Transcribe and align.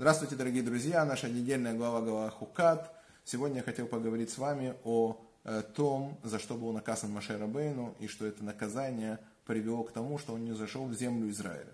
Здравствуйте, 0.00 0.36
дорогие 0.36 0.62
друзья, 0.62 1.04
наша 1.04 1.28
недельная 1.28 1.74
глава 1.74 2.00
глава 2.02 2.30
Хукат. 2.30 2.94
Сегодня 3.24 3.56
я 3.56 3.62
хотел 3.64 3.88
поговорить 3.88 4.30
с 4.30 4.38
вами 4.38 4.76
о 4.84 5.20
э, 5.42 5.64
том, 5.74 6.20
за 6.22 6.38
что 6.38 6.54
был 6.54 6.72
наказан 6.72 7.10
Маше 7.10 7.36
Рабейну, 7.36 7.96
и 7.98 8.06
что 8.06 8.24
это 8.24 8.44
наказание 8.44 9.18
привело 9.44 9.82
к 9.82 9.90
тому, 9.90 10.16
что 10.18 10.34
он 10.34 10.44
не 10.44 10.52
зашел 10.52 10.86
в 10.86 10.94
землю 10.94 11.28
Израиля. 11.30 11.72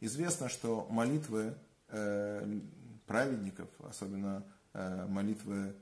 Известно, 0.00 0.50
что 0.50 0.86
молитвы 0.90 1.54
э, 1.88 2.60
праведников, 3.06 3.70
особенно 3.88 4.44
э, 4.74 5.06
молитвы 5.08 5.74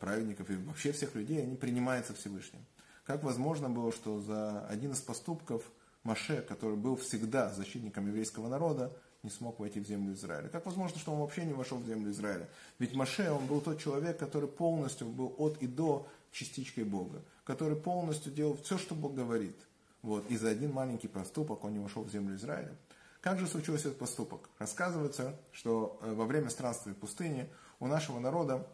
праведников 0.00 0.50
и 0.50 0.56
вообще 0.56 0.92
всех 0.92 1.14
людей, 1.14 1.42
они 1.42 1.56
принимаются 1.56 2.12
Всевышним. 2.12 2.60
Как 3.06 3.24
возможно 3.24 3.70
было, 3.70 3.90
что 3.90 4.20
за 4.20 4.66
один 4.66 4.92
из 4.92 5.00
поступков 5.00 5.62
Маше, 6.02 6.42
который 6.42 6.76
был 6.76 6.96
всегда 6.96 7.54
защитником 7.54 8.06
еврейского 8.06 8.48
народа, 8.48 8.92
не 9.28 9.34
смог 9.34 9.60
войти 9.60 9.78
в 9.78 9.86
землю 9.86 10.14
Израиля. 10.14 10.48
Как 10.48 10.64
возможно, 10.64 10.98
что 10.98 11.12
он 11.12 11.20
вообще 11.20 11.44
не 11.44 11.52
вошел 11.52 11.78
в 11.78 11.86
землю 11.86 12.10
Израиля? 12.10 12.48
Ведь 12.78 12.94
Маше, 12.94 13.30
он 13.30 13.46
был 13.46 13.60
тот 13.60 13.78
человек, 13.78 14.18
который 14.18 14.48
полностью 14.48 15.06
был 15.06 15.34
от 15.36 15.58
и 15.62 15.66
до 15.66 16.08
частичкой 16.32 16.84
Бога, 16.84 17.22
который 17.44 17.76
полностью 17.76 18.32
делал 18.32 18.56
все, 18.62 18.78
что 18.78 18.94
Бог 18.94 19.14
говорит. 19.14 19.56
Вот. 20.00 20.24
И 20.30 20.36
за 20.38 20.48
один 20.48 20.72
маленький 20.72 21.08
поступок 21.08 21.64
он 21.64 21.74
не 21.74 21.78
вошел 21.78 22.02
в 22.04 22.10
землю 22.10 22.36
Израиля. 22.36 22.74
Как 23.20 23.38
же 23.38 23.46
случился 23.46 23.88
этот 23.88 23.98
поступок? 23.98 24.48
Рассказывается, 24.58 25.36
что 25.52 25.98
э, 26.00 26.14
во 26.14 26.24
время 26.24 26.48
странствия 26.48 26.94
в 26.94 26.96
пустыне 26.96 27.48
у 27.80 27.86
нашего 27.86 28.18
народа 28.20 28.66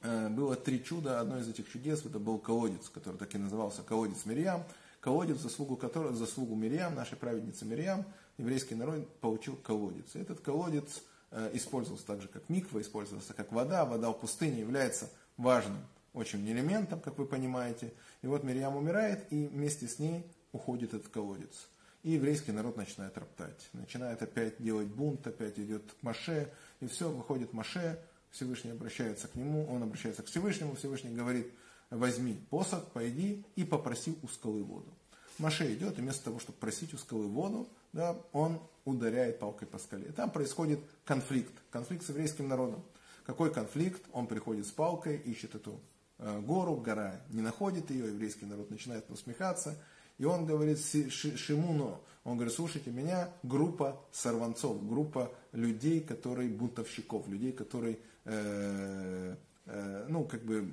э, 0.00 0.28
было 0.30 0.56
три 0.56 0.82
чуда. 0.82 1.20
Одно 1.20 1.38
из 1.38 1.48
этих 1.48 1.70
чудес 1.70 2.06
это 2.06 2.18
был 2.18 2.38
колодец, 2.38 2.88
который 2.88 3.16
так 3.16 3.34
и 3.34 3.38
назывался 3.38 3.82
колодец 3.82 4.24
Мирьям. 4.24 4.62
Колодец, 5.00 5.38
заслугу 5.40 5.76
которого, 5.76 6.14
заслугу 6.14 6.54
Мирьям, 6.54 6.94
нашей 6.94 7.18
праведницы 7.18 7.66
Мирьям, 7.66 8.06
еврейский 8.38 8.74
народ 8.74 9.08
получил 9.20 9.56
колодец. 9.56 10.14
И 10.14 10.18
этот 10.18 10.40
колодец 10.40 11.02
э, 11.30 11.50
использовался 11.54 12.06
так 12.06 12.22
же, 12.22 12.28
как 12.28 12.48
миква, 12.48 12.80
использовался 12.80 13.34
как 13.34 13.52
вода. 13.52 13.84
Вода 13.84 14.10
в 14.10 14.20
пустыне 14.20 14.60
является 14.60 15.10
важным 15.36 15.84
очень 16.12 16.48
элементом, 16.48 17.00
как 17.00 17.18
вы 17.18 17.26
понимаете. 17.26 17.92
И 18.22 18.26
вот 18.26 18.44
Мирьям 18.44 18.76
умирает, 18.76 19.26
и 19.30 19.46
вместе 19.46 19.88
с 19.88 19.98
ней 19.98 20.24
уходит 20.52 20.94
этот 20.94 21.08
колодец. 21.08 21.68
И 22.02 22.12
еврейский 22.12 22.52
народ 22.52 22.76
начинает 22.76 23.16
роптать. 23.18 23.68
Начинает 23.72 24.22
опять 24.22 24.62
делать 24.62 24.88
бунт, 24.88 25.26
опять 25.26 25.58
идет 25.58 25.82
к 25.92 26.02
Маше. 26.02 26.50
И 26.80 26.86
все, 26.86 27.10
выходит 27.10 27.52
Маше, 27.52 27.98
Всевышний 28.30 28.72
обращается 28.72 29.28
к 29.28 29.34
нему, 29.36 29.66
он 29.66 29.82
обращается 29.82 30.22
к 30.22 30.26
Всевышнему, 30.26 30.74
Всевышний 30.74 31.14
говорит, 31.14 31.52
возьми 31.90 32.34
посох, 32.50 32.90
пойди 32.90 33.44
и 33.54 33.64
попроси 33.64 34.16
у 34.22 34.28
скалы 34.28 34.64
воду. 34.64 34.92
Маше 35.38 35.72
идет, 35.72 35.98
и 35.98 36.00
вместо 36.00 36.24
того, 36.24 36.38
чтобы 36.38 36.58
просить 36.58 36.94
у 36.94 36.98
скалы 36.98 37.26
воду, 37.26 37.68
да, 37.92 38.16
он 38.32 38.60
ударяет 38.84 39.38
палкой 39.38 39.68
по 39.68 39.78
скале. 39.78 40.12
Там 40.12 40.30
происходит 40.30 40.80
конфликт, 41.04 41.52
конфликт 41.70 42.04
с 42.04 42.08
еврейским 42.08 42.48
народом. 42.48 42.82
Какой 43.24 43.52
конфликт? 43.52 44.02
Он 44.12 44.26
приходит 44.26 44.66
с 44.66 44.70
палкой, 44.70 45.16
ищет 45.16 45.54
эту 45.54 45.80
э, 46.18 46.40
гору, 46.40 46.76
гора 46.76 47.20
не 47.30 47.40
находит 47.40 47.90
ее, 47.90 48.08
еврейский 48.08 48.46
народ 48.46 48.70
начинает 48.70 49.10
усмехаться, 49.10 49.76
и 50.18 50.24
он 50.24 50.46
говорит 50.46 50.78
Шимуно, 50.78 51.98
он 52.24 52.36
говорит, 52.36 52.54
слушайте 52.54 52.90
меня, 52.90 53.30
группа 53.42 54.00
сорванцов, 54.12 54.86
группа 54.86 55.32
людей, 55.52 56.00
которые 56.00 56.48
бунтовщиков, 56.48 57.26
людей, 57.28 57.52
которые, 57.52 57.98
э, 58.24 59.36
э, 59.66 60.06
ну, 60.08 60.24
как 60.24 60.42
бы, 60.44 60.70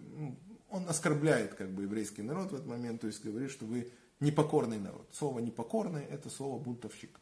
он 0.70 0.88
оскорбляет, 0.88 1.56
как 1.56 1.70
бы, 1.70 1.84
еврейский 1.84 2.22
народ 2.22 2.52
в 2.52 2.56
этот 2.56 2.68
момент, 2.68 3.02
то 3.02 3.08
есть 3.08 3.24
говорит, 3.26 3.52
что 3.52 3.66
вы 3.66 3.92
непокорный 4.22 4.80
народ. 4.80 5.08
Слово 5.12 5.40
непокорный– 5.40 6.06
это 6.10 6.30
слово 6.30 6.58
бунтовщик. 6.60 7.20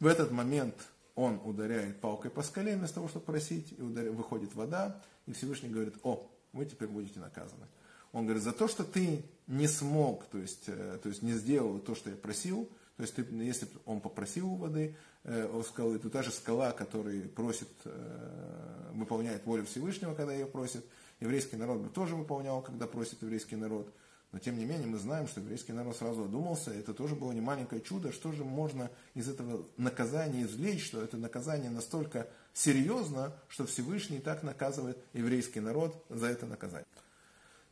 В 0.00 0.06
этот 0.06 0.30
момент 0.30 0.74
он 1.14 1.40
ударяет 1.44 2.00
палкой 2.00 2.30
по 2.30 2.42
скале 2.42 2.76
вместо 2.76 2.96
того, 2.96 3.08
чтобы 3.08 3.24
просить, 3.24 3.72
и 3.78 3.80
ударяет, 3.80 4.14
выходит 4.14 4.54
вода, 4.54 5.00
и 5.26 5.32
Всевышний 5.32 5.70
говорит, 5.70 5.94
о, 6.02 6.28
вы 6.52 6.66
теперь 6.66 6.88
будете 6.88 7.20
наказаны. 7.20 7.66
Он 8.12 8.24
говорит, 8.24 8.42
за 8.42 8.52
то, 8.52 8.68
что 8.68 8.84
ты 8.84 9.24
не 9.46 9.66
смог, 9.68 10.24
то 10.26 10.38
есть, 10.38 10.64
э, 10.66 10.98
то 11.02 11.08
есть 11.08 11.22
не 11.22 11.32
сделал 11.32 11.78
то, 11.78 11.94
что 11.94 12.10
я 12.10 12.16
просил, 12.16 12.68
то 12.96 13.02
есть 13.02 13.14
ты, 13.14 13.22
если 13.22 13.68
он 13.86 14.00
попросил 14.00 14.52
у 14.52 14.56
воды, 14.56 14.96
э, 15.22 15.48
у 15.52 15.62
скалы, 15.62 15.98
то 15.98 16.22
же 16.22 16.30
скала, 16.30 16.72
которая 16.72 17.22
просит, 17.28 17.68
э, 17.84 18.90
выполняет 18.94 19.46
волю 19.46 19.64
Всевышнего, 19.66 20.14
когда 20.14 20.32
ее 20.32 20.46
просит, 20.46 20.84
еврейский 21.20 21.56
народ 21.56 21.80
бы 21.80 21.88
тоже 21.88 22.16
выполнял, 22.16 22.60
когда 22.60 22.86
просит 22.88 23.22
еврейский 23.22 23.56
народ– 23.56 23.92
но 24.34 24.40
тем 24.40 24.58
не 24.58 24.64
менее 24.64 24.88
мы 24.88 24.98
знаем, 24.98 25.28
что 25.28 25.40
еврейский 25.40 25.72
народ 25.72 25.96
сразу 25.96 26.24
одумался, 26.24 26.72
это 26.72 26.92
тоже 26.92 27.14
было 27.14 27.30
не 27.30 27.40
маленькое 27.40 27.80
чудо, 27.80 28.10
что 28.10 28.32
же 28.32 28.42
можно 28.42 28.90
из 29.14 29.28
этого 29.28 29.64
наказания 29.76 30.42
извлечь, 30.42 30.84
что 30.84 31.00
это 31.00 31.16
наказание 31.16 31.70
настолько 31.70 32.26
серьезно, 32.52 33.32
что 33.46 33.64
Всевышний 33.64 34.18
так 34.18 34.42
наказывает 34.42 34.98
еврейский 35.12 35.60
народ 35.60 36.04
за 36.08 36.26
это 36.26 36.46
наказание. 36.46 36.88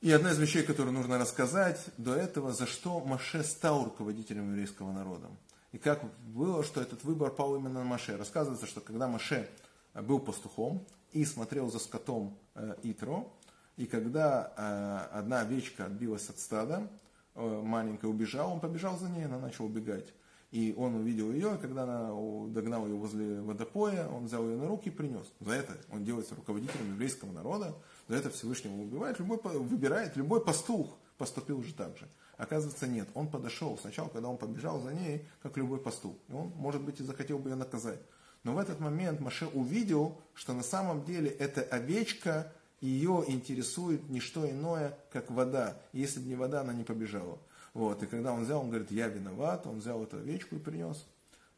И 0.03 0.12
одна 0.12 0.31
из 0.31 0.39
вещей, 0.39 0.62
которую 0.62 0.93
нужно 0.95 1.19
рассказать 1.19 1.84
до 1.97 2.15
этого, 2.15 2.53
за 2.53 2.69
что 2.69 3.00
Маше 3.00 3.43
стал 3.43 3.83
руководителем 3.83 4.50
еврейского 4.50 4.93
народа. 4.93 5.31
И 5.73 5.79
как 5.79 6.05
было, 6.29 6.62
что 6.62 6.81
этот 6.81 7.03
выбор 7.03 7.33
пал 7.33 7.56
именно 7.56 7.81
на 7.81 7.84
Маше. 7.84 8.17
Рассказывается, 8.17 8.69
что 8.69 8.81
когда 8.81 9.09
Маше 9.09 9.50
был 9.94 10.21
пастухом 10.21 10.87
и 11.11 11.25
смотрел 11.25 11.73
за 11.73 11.81
скотом 11.81 12.39
э, 12.55 12.77
Итро, 12.84 13.33
и 13.77 13.87
когда 13.87 14.53
э, 14.56 15.19
одна 15.19 15.41
овечка 15.41 15.87
отбилась 15.87 16.28
от 16.28 16.38
стада, 16.38 16.88
э, 17.34 17.62
маленькая 17.62 18.09
убежала, 18.09 18.53
он 18.53 18.60
побежал 18.60 18.99
за 18.99 19.09
ней, 19.09 19.25
она 19.25 19.38
начала 19.38 19.66
убегать. 19.66 20.12
И 20.50 20.75
он 20.77 20.94
увидел 20.97 21.33
ее, 21.33 21.55
и 21.55 21.59
когда 21.59 21.84
она 21.84 22.09
догнал 22.53 22.87
ее 22.87 22.94
возле 22.94 23.41
водопоя, 23.41 24.06
он 24.09 24.27
взял 24.27 24.47
ее 24.47 24.59
на 24.59 24.69
руки 24.69 24.91
и 24.91 24.93
принес. 24.93 25.27
За 25.41 25.53
это 25.53 25.78
он 25.91 26.05
делается 26.05 26.34
руководителем 26.34 26.93
еврейского 26.93 27.32
народа, 27.32 27.75
за 28.06 28.16
это 28.16 28.28
Всевышнего 28.28 28.75
убивает, 28.75 29.19
любой, 29.19 29.38
выбирает, 29.38 30.15
любой 30.16 30.44
пастух 30.44 30.99
поступил 31.16 31.61
уже 31.61 31.72
так 31.72 31.97
же. 31.97 32.06
Оказывается, 32.37 32.87
нет. 32.87 33.09
Он 33.15 33.28
подошел 33.28 33.78
сначала, 33.78 34.09
когда 34.09 34.28
он 34.28 34.37
побежал 34.37 34.81
за 34.81 34.93
ней, 34.93 35.27
как 35.43 35.56
любой 35.56 35.78
пастух. 35.78 36.16
И 36.28 36.32
он, 36.32 36.53
может 36.56 36.82
быть, 36.82 37.00
и 37.00 37.05
захотел 37.05 37.38
бы 37.38 37.49
ее 37.50 37.56
наказать. 37.56 38.00
Но 38.44 38.55
в 38.55 38.59
этот 38.59 38.81
момент 38.81 39.21
Маше 39.21 39.47
увидел, 39.47 40.21
что 40.34 40.53
на 40.53 40.62
самом 40.62 41.05
деле 41.05 41.31
эта 41.31 41.62
овечка 41.62 42.53
ее 42.82 43.25
интересует 43.28 44.10
не 44.10 44.20
что 44.20 44.48
иное, 44.50 44.98
как 45.12 45.31
вода. 45.31 45.81
Если 45.93 46.19
бы 46.19 46.26
не 46.26 46.34
вода, 46.34 46.60
она 46.60 46.75
не 46.75 46.82
побежала. 46.82 47.38
Вот. 47.75 48.03
И 48.03 48.06
когда 48.06 48.32
он 48.32 48.43
взял, 48.43 48.60
он 48.60 48.69
говорит, 48.69 48.91
я 48.91 49.06
виноват, 49.09 49.66
он 49.66 49.78
взял 49.78 50.03
эту 50.03 50.19
овечку 50.19 50.56
и 50.56 50.59
принес 50.59 51.06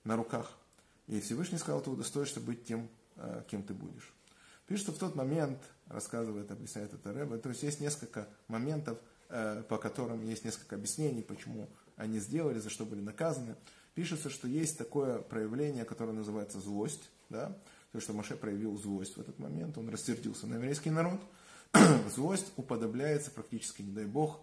на 0.04 0.16
руках. 0.16 0.52
И 1.06 1.20
Всевышний 1.20 1.58
сказал, 1.58 1.80
ты 1.80 1.90
удостоишься 1.90 2.40
быть 2.40 2.64
тем, 2.66 2.88
э, 3.16 3.42
кем 3.50 3.62
ты 3.62 3.72
будешь. 3.72 4.12
Пишет, 4.66 4.84
что 4.84 4.92
в 4.92 4.98
тот 4.98 5.14
момент, 5.14 5.58
рассказывает, 5.88 6.50
объясняет 6.50 6.92
это 6.92 7.12
Рэбе, 7.12 7.38
то 7.38 7.48
есть 7.48 7.62
есть 7.62 7.80
несколько 7.80 8.28
моментов, 8.48 8.98
э, 9.30 9.62
по 9.68 9.78
которым 9.78 10.22
есть 10.26 10.44
несколько 10.44 10.76
объяснений, 10.76 11.22
почему 11.22 11.68
они 11.96 12.20
сделали, 12.20 12.58
за 12.58 12.68
что 12.68 12.84
были 12.84 13.00
наказаны. 13.00 13.56
Пишется, 13.94 14.28
что 14.28 14.46
есть 14.46 14.76
такое 14.76 15.18
проявление, 15.18 15.84
которое 15.84 16.12
называется 16.12 16.60
злость, 16.60 17.10
да, 17.30 17.56
то, 17.94 18.00
что 18.00 18.12
Маше 18.12 18.34
проявил 18.34 18.76
злость 18.76 19.16
в 19.16 19.20
этот 19.20 19.38
момент, 19.38 19.78
он 19.78 19.88
рассердился 19.88 20.48
на 20.48 20.54
еврейский 20.54 20.90
народ. 20.90 21.20
злость 22.12 22.52
уподобляется 22.56 23.30
практически, 23.30 23.82
не 23.82 23.92
дай 23.92 24.04
бог, 24.04 24.40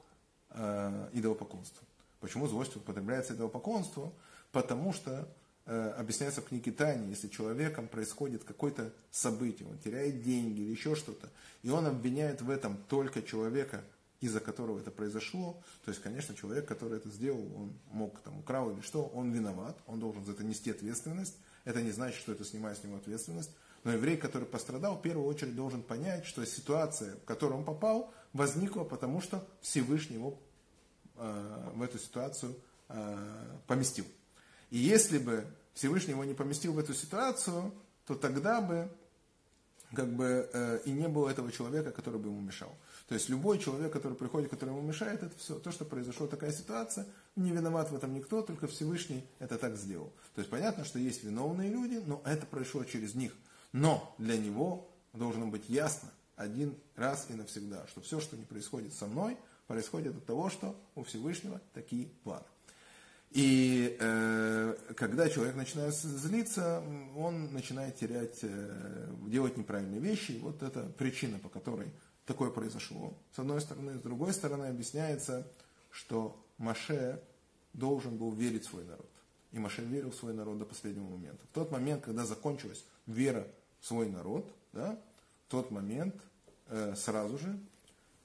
э, 0.52 1.10
идолопоклонству. 1.12 1.86
Почему 2.22 2.48
злость 2.48 2.78
уподобляется 2.78 3.34
идолопоклонству? 3.34 4.14
Потому 4.54 4.94
что 4.94 5.28
э, 5.66 5.90
объясняется 5.98 6.40
в 6.40 6.46
книге 6.46 6.72
Тайни, 6.72 7.10
если 7.10 7.28
человеком 7.28 7.90
происходит 7.90 8.46
какое-то 8.46 8.94
событие, 9.12 9.68
он 9.68 9.78
теряет 9.80 10.24
деньги 10.24 10.62
или 10.62 10.72
еще 10.72 10.96
что-то, 10.96 11.30
и 11.62 11.70
он 11.70 11.88
обвиняет 11.88 12.42
в 12.42 12.50
этом 12.50 12.78
только 12.88 13.22
человека, 13.22 13.84
из-за 14.22 14.40
которого 14.40 14.80
это 14.80 14.92
произошло, 14.92 15.62
то 15.84 15.92
есть, 15.92 16.02
конечно, 16.02 16.34
человек, 16.36 16.70
который 16.70 17.00
это 17.00 17.10
сделал, 17.10 17.44
он 17.54 17.74
мог 17.92 18.18
там 18.22 18.40
украл 18.40 18.72
или 18.72 18.80
что, 18.80 19.04
он 19.08 19.34
виноват, 19.34 19.78
он 19.88 20.00
должен 20.00 20.24
за 20.24 20.32
это 20.32 20.46
нести 20.46 20.72
ответственность, 20.72 21.36
это 21.66 21.82
не 21.82 21.92
значит, 21.92 22.20
что 22.20 22.32
это 22.32 22.44
снимает 22.44 22.78
с 22.78 22.84
него 22.84 22.98
ответственность. 22.98 23.52
Но 23.84 23.94
еврей, 23.94 24.18
который 24.18 24.48
пострадал, 24.48 24.98
в 24.98 25.02
первую 25.02 25.28
очередь 25.28 25.56
должен 25.56 25.82
понять, 25.82 26.26
что 26.26 26.46
ситуация, 26.46 27.16
в 27.16 27.26
которую 27.26 27.60
он 27.60 27.66
попал, 27.66 28.14
возникла 28.34 28.84
потому, 28.84 29.22
что 29.22 29.48
Всевышний 29.62 30.18
его 30.18 30.40
э, 31.16 31.72
в 31.74 31.82
эту 31.82 31.98
ситуацию 31.98 32.56
э, 32.90 33.58
поместил. 33.68 34.06
И 34.70 34.78
если 34.78 35.18
бы 35.18 35.46
Всевышний 35.74 36.12
его 36.12 36.24
не 36.24 36.34
поместил 36.34 36.74
в 36.74 36.80
эту 36.80 36.94
ситуацию, 36.94 37.74
то 38.06 38.16
тогда 38.16 38.62
бы 38.62 38.92
как 39.94 40.08
бы 40.14 40.50
э, 40.54 40.80
и 40.86 40.92
не 40.92 41.08
было 41.08 41.30
этого 41.30 41.52
человека, 41.52 41.92
который 41.92 42.20
бы 42.20 42.30
ему 42.30 42.40
мешал. 42.40 42.74
То 43.08 43.16
есть 43.16 43.30
любой 43.30 43.60
человек, 43.60 43.92
который 43.92 44.14
приходит, 44.14 44.50
который 44.50 44.70
ему 44.70 44.82
мешает, 44.82 45.22
это 45.22 45.38
все. 45.38 45.60
То, 45.60 45.72
что 45.72 45.86
произошла 45.86 46.28
такая 46.28 46.52
ситуация, 46.52 47.06
не 47.36 47.52
виноват 47.52 47.92
в 47.92 47.96
этом 47.96 48.14
никто, 48.14 48.42
только 48.42 48.68
Всевышний 48.68 49.26
это 49.40 49.58
так 49.58 49.78
сделал. 49.78 50.12
То 50.36 50.40
есть 50.40 50.50
понятно, 50.50 50.86
что 50.86 51.00
есть 51.00 51.24
виновные 51.24 51.70
люди, 51.70 52.02
но 52.06 52.22
это 52.26 52.46
прошло 52.46 52.84
через 52.84 53.16
них. 53.16 53.34
Но 53.72 54.14
для 54.18 54.38
него 54.38 54.90
должно 55.14 55.48
быть 55.48 55.70
ясно 55.70 56.10
один 56.36 56.76
раз 56.96 57.28
и 57.30 57.34
навсегда, 57.34 57.86
что 57.88 58.02
все, 58.02 58.20
что 58.20 58.36
не 58.36 58.44
происходит 58.44 58.94
со 58.94 59.08
мной, 59.08 59.38
происходит 59.68 60.16
от 60.16 60.26
того, 60.26 60.50
что 60.50 60.76
у 60.96 61.04
Всевышнего 61.04 61.62
такие 61.74 62.08
планы. 62.24 62.46
И 63.32 63.96
э, 63.98 64.76
когда 64.98 65.30
человек 65.30 65.56
начинает 65.56 65.94
злиться, 65.94 66.84
он 67.16 67.54
начинает 67.54 67.96
терять, 67.96 68.40
э, 68.42 69.08
делать 69.28 69.56
неправильные 69.56 70.02
вещи. 70.02 70.34
И 70.34 70.40
вот 70.40 70.62
это 70.62 70.84
причина, 70.98 71.40
по 71.40 71.48
которой 71.48 71.94
такое 72.26 72.50
произошло. 72.50 73.18
С 73.34 73.40
одной 73.40 73.62
стороны. 73.62 73.98
С 73.98 74.02
другой 74.02 74.34
стороны 74.34 74.66
объясняется, 74.66 75.48
что 75.92 76.46
Маше 76.62 77.22
должен 77.74 78.18
был 78.18 78.32
верить 78.32 78.66
в 78.66 78.70
свой 78.70 78.84
народ. 78.86 79.10
И 79.52 79.60
Маше 79.60 79.82
верил 79.82 80.12
в 80.12 80.16
свой 80.16 80.34
народ 80.34 80.58
до 80.58 80.66
последнего 80.66 81.08
момента. 81.08 81.46
В 81.52 81.54
тот 81.54 81.72
момент, 81.72 82.04
когда 82.04 82.26
закончилась 82.26 82.86
вера 83.06 83.48
в 83.80 83.88
свой 83.88 84.08
народ, 84.08 84.50
да, 84.72 84.98
в 85.48 85.52
тот 85.52 85.72
момент 85.72 86.16
э, 86.68 86.96
сразу 86.96 87.38
же 87.38 87.60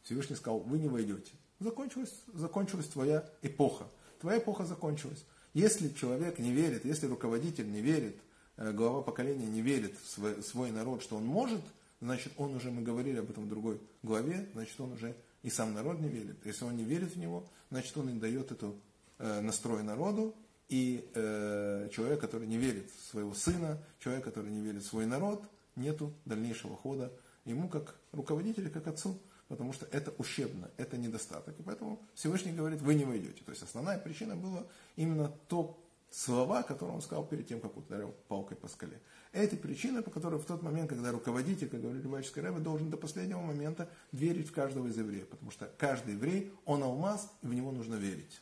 Всевышний 0.03 0.37
сказал, 0.37 0.61
вы 0.61 0.79
не 0.79 0.89
войдете. 0.89 1.33
Закончилась, 1.59 2.15
закончилась 2.33 2.87
твоя 2.87 3.29
эпоха 3.43 3.87
твоя 4.21 4.39
эпоха 4.39 4.65
закончилась. 4.65 5.25
Если 5.55 5.89
человек 5.91 6.39
не 6.39 6.53
верит, 6.53 6.85
если 6.85 7.07
руководитель 7.07 7.71
не 7.71 7.81
верит, 7.81 8.17
э, 8.57 8.73
глава 8.73 9.03
поколения 9.03 9.47
не 9.47 9.63
верит 9.63 9.95
в 10.03 10.11
свой, 10.11 10.43
свой 10.43 10.71
народ, 10.71 11.03
что 11.03 11.17
он 11.17 11.25
может, 11.25 11.61
значит 12.01 12.33
он 12.37 12.55
уже, 12.55 12.71
мы 12.71 12.83
говорили 12.83 13.19
об 13.19 13.31
этом 13.31 13.45
в 13.45 13.49
другой 13.49 13.81
главе, 14.03 14.49
значит 14.53 14.79
он 14.81 14.93
уже 14.93 15.15
и 15.47 15.51
сам 15.51 15.75
народ 15.75 16.01
не 16.01 16.09
верит. 16.09 16.45
Если 16.45 16.65
он 16.65 16.77
не 16.77 16.83
верит 16.83 17.15
в 17.15 17.19
него, 17.19 17.49
значит 17.71 17.97
он 17.97 18.09
и 18.09 18.19
дает 18.19 18.51
эту 18.51 18.75
э, 19.19 19.41
настрой 19.41 19.85
народу, 19.85 20.35
и 20.69 21.09
э, 21.15 21.89
человек, 21.93 22.21
который 22.21 22.49
не 22.49 22.57
верит 22.57 22.91
в 22.91 23.11
своего 23.11 23.33
сына, 23.33 23.79
человек, 24.01 24.25
который 24.25 24.51
не 24.51 24.61
верит 24.61 24.83
в 24.83 24.89
свой 24.89 25.07
народ, 25.07 25.45
нету 25.77 26.13
дальнейшего 26.25 26.77
хода 26.77 27.13
ему 27.45 27.69
как 27.69 27.95
руководителю, 28.11 28.73
как 28.73 28.89
отцу 28.89 29.21
потому 29.49 29.73
что 29.73 29.87
это 29.87 30.13
ущербно, 30.19 30.69
это 30.77 30.97
недостаток. 30.97 31.59
И 31.61 31.63
поэтому 31.63 32.03
Всевышний 32.15 32.53
говорит, 32.53 32.83
вы 32.83 32.95
не 32.95 33.05
войдете. 33.05 33.45
То 33.45 33.53
есть 33.53 33.63
основная 33.63 33.97
причина 33.97 34.35
была 34.35 34.67
именно 34.97 35.33
то 35.47 35.79
слова, 36.11 36.65
которые 36.65 36.97
он 36.97 37.03
сказал 37.03 37.25
перед 37.25 37.47
тем, 37.47 37.61
как 37.61 37.77
ударил 37.77 38.13
палкой 38.27 38.57
по 38.57 38.67
скале. 38.67 39.01
Эти 39.37 39.55
причины, 39.55 40.03
по 40.03 40.11
которым 40.11 40.41
в 40.41 40.47
тот 40.47 40.63
момент, 40.63 40.89
когда 40.89 41.13
руководитель, 41.13 41.69
как 41.69 41.81
говорит 41.81 42.03
Любавический 42.03 42.43
Рэбе, 42.43 42.59
должен 42.59 42.91
до 42.91 42.97
последнего 42.97 43.41
момента 43.41 43.89
верить 44.13 44.49
в 44.49 44.53
каждого 44.53 44.87
из 44.87 44.97
евреев. 44.97 45.29
Потому 45.29 45.51
что 45.51 45.71
каждый 45.79 46.15
еврей, 46.15 46.53
он 46.65 46.83
алмаз, 46.83 47.31
и 47.43 47.47
в 47.47 47.55
него 47.55 47.71
нужно 47.71 47.97
верить. 47.97 48.41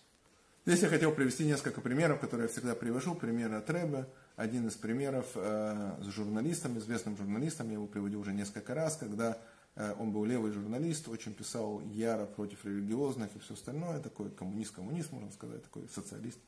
Здесь 0.67 0.83
я 0.83 0.89
хотел 0.89 1.13
привести 1.13 1.45
несколько 1.45 1.81
примеров, 1.81 2.21
которые 2.21 2.47
я 2.47 2.53
всегда 2.53 2.75
привожу. 2.75 3.15
Пример 3.15 3.53
от 3.55 3.69
Рэбе. 3.69 4.07
Один 4.37 4.69
из 4.69 4.75
примеров 4.75 5.27
э, 5.35 5.97
с 6.01 6.07
журналистом, 6.07 6.79
известным 6.79 7.17
журналистом, 7.17 7.69
я 7.69 7.75
его 7.75 7.87
приводил 7.87 8.21
уже 8.21 8.33
несколько 8.33 8.75
раз, 8.75 8.97
когда 8.97 9.39
Э, 9.77 9.95
он 9.99 10.13
был 10.13 10.25
левый 10.25 10.53
журналист, 10.53 11.09
очень 11.09 11.35
писал 11.35 11.81
яро 11.81 12.27
против 12.27 12.65
религиозных 12.65 13.35
и 13.35 13.39
все 13.41 13.55
остальное, 13.55 14.01
такой 14.01 14.31
коммунист-коммунист, 14.31 15.13
можно 15.13 15.31
сказать, 15.33 15.63
такой 15.63 15.89
социалист. 15.89 16.39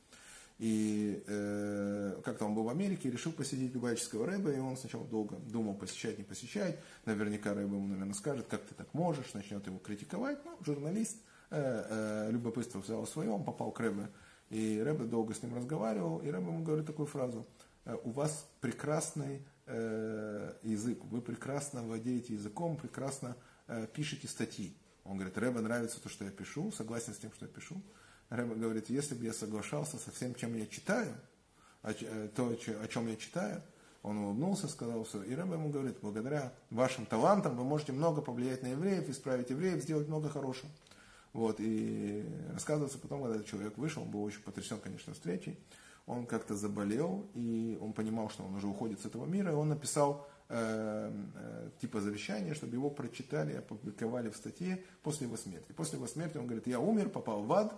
И 0.59 1.23
э, 1.27 2.19
как-то 2.25 2.45
он 2.45 2.55
был 2.55 2.63
в 2.63 2.69
Америке, 2.69 3.11
решил 3.11 3.31
посетить 3.31 3.73
Любавического 3.73 4.25
рэба, 4.25 4.51
и 4.51 4.59
он 4.59 4.75
сначала 4.75 5.05
долго 5.05 5.35
думал, 5.35 5.75
посещать, 5.75 6.17
не 6.17 6.23
посещать. 6.23 6.79
Наверняка 7.05 7.53
рэба 7.53 7.75
ему, 7.75 7.87
наверное, 7.87 8.15
скажет, 8.15 8.47
как 8.47 8.65
ты 8.65 8.73
так 8.73 8.91
можешь, 8.93 9.33
начнет 9.33 9.65
его 9.67 9.77
критиковать. 9.77 10.43
Но 10.45 10.57
журналист 10.65 11.17
э, 11.51 12.27
э, 12.27 12.31
любопытство 12.31 12.79
взял 12.79 13.05
свое, 13.05 13.29
он 13.29 13.43
попал 13.43 13.71
к 13.71 13.79
рэбе. 13.79 14.09
И 14.49 14.81
рэбе 14.83 15.05
долго 15.05 15.35
с 15.35 15.43
ним 15.43 15.55
разговаривал, 15.55 16.19
и 16.19 16.31
рэбе 16.31 16.47
ему 16.47 16.63
говорит 16.63 16.87
такую 16.87 17.05
фразу. 17.05 17.45
«Э, 17.85 17.95
у 18.03 18.09
вас 18.09 18.49
прекрасный 18.59 19.45
э, 19.67 20.53
язык, 20.63 21.03
вы 21.05 21.21
прекрасно 21.21 21.83
владеете 21.83 22.33
языком, 22.33 22.77
прекрасно 22.77 23.35
э, 23.67 23.85
пишете 23.93 24.27
статьи. 24.27 24.75
Он 25.03 25.17
говорит, 25.17 25.37
Рэбе 25.37 25.61
нравится 25.61 26.01
то, 26.01 26.09
что 26.09 26.25
я 26.25 26.31
пишу, 26.31 26.71
согласен 26.71 27.13
с 27.13 27.17
тем, 27.17 27.31
что 27.31 27.45
я 27.45 27.51
пишу. 27.51 27.81
Рэбе 28.29 28.55
говорит, 28.55 28.89
если 28.89 29.15
бы 29.15 29.25
я 29.25 29.33
соглашался 29.33 29.97
со 29.97 30.11
всем, 30.11 30.35
чем 30.35 30.55
я 30.55 30.65
читаю, 30.67 31.13
э, 31.83 32.29
то, 32.35 32.49
о 32.49 32.87
чем 32.87 33.07
я 33.07 33.15
читаю, 33.15 33.61
он 34.03 34.17
улыбнулся, 34.17 34.67
сказал 34.67 35.03
все. 35.03 35.23
И 35.23 35.35
Рэбе 35.35 35.53
ему 35.53 35.69
говорит, 35.69 35.97
благодаря 36.01 36.53
вашим 36.69 37.05
талантам 37.05 37.55
вы 37.55 37.63
можете 37.63 37.91
много 37.91 38.21
повлиять 38.21 38.63
на 38.63 38.67
евреев, 38.67 39.09
исправить 39.09 39.49
евреев, 39.49 39.81
сделать 39.81 40.07
много 40.07 40.29
хорошего. 40.29 40.71
Вот, 41.33 41.57
и 41.59 42.25
рассказывается 42.53 42.97
потом, 42.97 43.21
когда 43.21 43.35
этот 43.35 43.47
человек 43.47 43.77
вышел, 43.77 44.03
он 44.03 44.09
был 44.09 44.23
очень 44.23 44.41
потрясен, 44.41 44.79
конечно, 44.79 45.13
встречей 45.13 45.59
он 46.07 46.25
как-то 46.25 46.55
заболел, 46.55 47.29
и 47.35 47.77
он 47.81 47.93
понимал, 47.93 48.29
что 48.29 48.43
он 48.43 48.55
уже 48.55 48.65
уходит 48.65 49.01
с 49.01 49.05
этого 49.05 49.25
мира, 49.25 49.51
и 49.51 49.55
он 49.55 49.67
написал 49.67 50.25
э, 50.47 51.11
э, 51.35 51.69
типа 51.81 51.99
завещание, 51.99 52.55
чтобы 52.55 52.73
его 52.73 52.89
прочитали, 52.89 53.57
опубликовали 53.57 54.29
в 54.29 54.37
статье 54.37 54.81
после 55.03 55.27
его 55.27 55.35
смерти. 55.35 55.73
После 55.73 55.97
его 55.97 56.07
смерти 56.07 56.37
он 56.37 56.45
говорит, 56.45 56.65
я 56.65 56.79
умер, 56.79 57.09
попал 57.09 57.43
в 57.43 57.51
ад, 57.51 57.77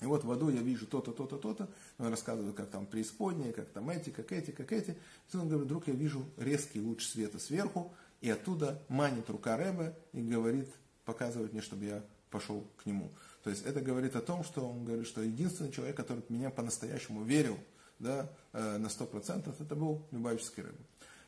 и 0.00 0.04
вот 0.04 0.24
в 0.24 0.30
аду 0.30 0.50
я 0.50 0.60
вижу 0.60 0.86
то-то, 0.86 1.12
то-то, 1.12 1.38
то-то. 1.38 1.68
Он 1.98 2.08
рассказывает, 2.08 2.54
как 2.54 2.68
там 2.70 2.86
преисподние, 2.86 3.52
как 3.52 3.70
там 3.70 3.88
эти, 3.88 4.10
как 4.10 4.30
эти, 4.30 4.50
как 4.50 4.72
эти. 4.72 4.96
И 5.32 5.36
он 5.36 5.48
говорит, 5.48 5.66
вдруг 5.66 5.86
я 5.88 5.94
вижу 5.94 6.24
резкий 6.36 6.80
луч 6.80 7.06
света 7.06 7.38
сверху, 7.38 7.94
и 8.20 8.30
оттуда 8.30 8.82
манит 8.88 9.30
рука 9.30 9.56
Рэбе 9.56 9.96
и 10.12 10.20
говорит, 10.20 10.68
показывает 11.04 11.52
мне, 11.52 11.62
чтобы 11.62 11.86
я 11.86 12.04
пошел 12.30 12.66
к 12.76 12.84
нему. 12.84 13.10
То 13.42 13.50
есть 13.50 13.64
это 13.64 13.80
говорит 13.80 14.16
о 14.16 14.20
том, 14.20 14.44
что 14.44 14.68
он 14.68 14.84
говорит, 14.84 15.06
что 15.06 15.22
единственный 15.22 15.72
человек, 15.72 15.96
который 15.96 16.22
меня 16.28 16.50
по-настоящему 16.50 17.24
верил 17.24 17.58
да, 17.98 18.30
э, 18.52 18.76
на 18.76 18.86
100%, 18.88 19.54
это 19.58 19.76
был 19.76 20.06
Любавический 20.10 20.62
Рэбе. 20.62 20.78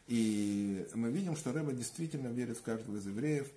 И 0.09 0.87
мы 0.94 1.11
видим, 1.11 1.37
что 1.37 1.53
Рэбе 1.53 1.73
действительно 1.75 2.29
верит 2.29 2.59
в 2.59 2.62
каждого 2.62 2.97
из 2.97 3.06
евреев. 3.06 3.49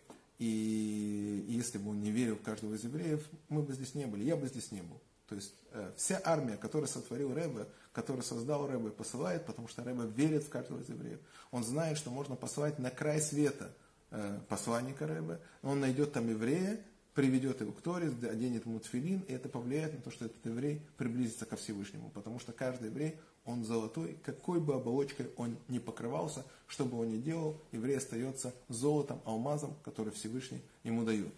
И 0.42 1.46
если 1.50 1.78
бы 1.78 1.92
он 1.92 2.02
не 2.02 2.10
верил 2.10 2.36
в 2.36 2.42
каждого 2.42 2.74
из 2.74 2.84
евреев, 2.84 3.24
мы 3.50 3.62
бы 3.62 3.74
здесь 3.74 3.94
не 3.94 4.08
были, 4.08 4.24
я 4.24 4.36
бы 4.36 4.48
здесь 4.48 4.72
не 4.72 4.82
был. 4.82 5.00
То 5.30 5.36
есть 5.36 5.54
э, 5.72 5.92
вся 5.96 6.20
армия, 6.26 6.58
которую 6.58 6.88
сотворил 6.88 7.32
Рэбе, 7.32 7.68
которую 7.94 8.24
создал 8.24 8.66
Рэбе, 8.68 8.90
посылает, 8.90 9.46
потому 9.46 9.68
что 9.68 9.84
Рэбе 9.84 10.08
верит 10.08 10.44
в 10.44 10.50
каждого 10.50 10.82
из 10.82 10.90
евреев. 10.90 11.20
Он 11.52 11.64
знает, 11.64 11.96
что 12.00 12.10
можно 12.10 12.36
послать 12.36 12.80
на 12.80 12.90
край 12.90 13.22
света 13.22 13.72
э, 14.10 14.40
посланника 14.50 15.06
Рэбе, 15.06 15.40
он 15.62 15.80
найдет 15.80 16.12
там 16.14 16.28
еврея, 16.28 16.84
приведет 17.14 17.62
его 17.62 17.72
к 17.72 17.82
Торе, 17.82 18.08
оденет 18.08 18.66
ему 18.66 18.80
тфилин, 18.80 19.20
и 19.28 19.34
это 19.34 19.48
повлияет 19.48 19.94
на 19.94 20.02
то, 20.02 20.10
что 20.10 20.26
этот 20.26 20.44
еврей 20.44 20.82
приблизится 20.98 21.46
ко 21.46 21.56
Всевышнему. 21.56 22.10
Потому 22.10 22.40
что 22.40 22.52
каждый 22.52 22.90
еврей, 22.90 23.20
он 23.52 23.66
золотой, 23.66 24.18
какой 24.24 24.60
бы 24.60 24.76
оболочкой 24.76 25.30
он 25.38 25.58
ни 25.68 25.80
покрывался, 25.80 26.46
что 26.68 26.86
бы 26.86 27.00
он 27.00 27.10
ни 27.10 27.18
делал, 27.18 27.58
еврей 27.72 27.98
остается 27.98 28.54
золотом, 28.70 29.22
алмазом, 29.26 29.76
который 29.84 30.12
Всевышний 30.12 30.62
ему 30.84 31.04
дает. 31.04 31.34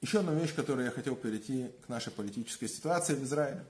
Еще 0.00 0.20
одна 0.20 0.32
вещь, 0.34 0.54
которую 0.54 0.84
я 0.84 0.90
хотел 0.90 1.16
перейти 1.16 1.70
к 1.84 1.88
нашей 1.88 2.12
политической 2.12 2.68
ситуации 2.68 3.14
в 3.14 3.24
Израиле. 3.24 3.64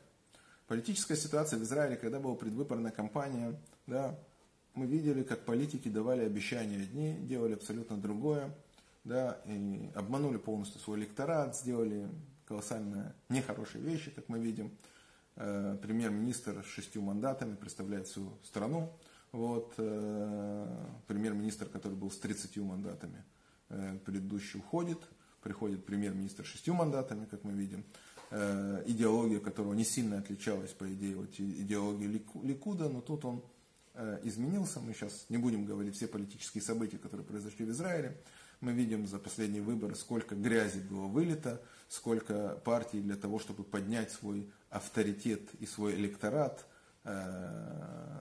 Политическая 0.67 1.17
ситуация 1.17 1.59
в 1.59 1.63
Израиле, 1.63 1.97
когда 1.97 2.21
была 2.21 2.35
предвыборная 2.35 2.93
кампания, 2.93 3.59
да, 3.87 4.19
мы 4.75 4.87
видели, 4.87 5.23
как 5.23 5.45
политики 5.45 5.89
давали 5.89 6.25
обещания 6.25 6.83
одни, 6.83 7.15
делали 7.15 7.55
абсолютно 7.55 7.97
другое 7.97 8.55
да, 9.05 9.41
и 9.47 9.91
обманули 9.95 10.37
полностью 10.37 10.81
свой 10.81 10.99
электорат, 10.99 11.57
сделали 11.57 12.09
колоссально 12.47 13.15
нехорошие 13.29 13.83
вещи, 13.83 14.11
как 14.11 14.29
мы 14.29 14.39
видим. 14.39 14.71
Э, 15.41 15.77
премьер-министр 15.81 16.65
с 16.65 16.67
шестью 16.67 17.01
мандатами 17.01 17.55
представляет 17.55 18.09
всю 18.09 18.33
страну. 18.43 18.93
Вот, 19.31 19.73
э, 19.77 20.87
премьер-министр, 21.07 21.67
который 21.67 21.95
был 21.95 22.11
с 22.11 22.19
30 22.19 22.65
мандатами, 22.65 23.25
э, 23.69 23.99
предыдущий 24.05 24.59
уходит, 24.59 24.99
приходит 25.41 25.87
премьер-министр 25.87 26.45
с 26.45 26.49
шестью 26.49 26.75
мандатами, 26.75 27.27
как 27.27 27.45
мы 27.45 27.53
видим. 27.53 27.85
Идеология 28.31 29.41
которого 29.41 29.73
не 29.73 29.85
сильно 29.85 30.19
отличалась, 30.19 30.73
по 30.73 30.93
идее, 30.93 31.19
от 31.19 31.41
идеологии 31.41 32.23
Ликуда, 32.43 32.91
но 32.91 33.01
тут 33.01 33.25
он 33.25 33.43
изменился. 34.23 34.81
Мы 34.81 34.93
сейчас 34.93 35.25
не 35.31 35.39
будем 35.39 35.65
говорить 35.65 35.97
все 35.97 36.09
политические 36.09 36.61
события, 36.61 36.99
которые 36.99 37.25
произошли 37.25 37.65
в 37.65 37.71
Израиле. 37.71 38.21
Мы 38.61 38.73
видим 38.73 39.07
за 39.07 39.19
последние 39.19 39.63
выборы, 39.63 39.95
сколько 39.95 40.35
грязи 40.35 40.81
было 40.81 41.07
вылито, 41.07 41.63
сколько 41.89 42.61
партий 42.67 43.01
для 43.01 43.17
того, 43.17 43.39
чтобы 43.39 43.65
поднять 43.65 44.13
свой 44.13 44.51
авторитет 44.71 45.55
и 45.61 45.67
свой 45.67 45.95
электорат, 45.95 46.67
э, 47.05 48.19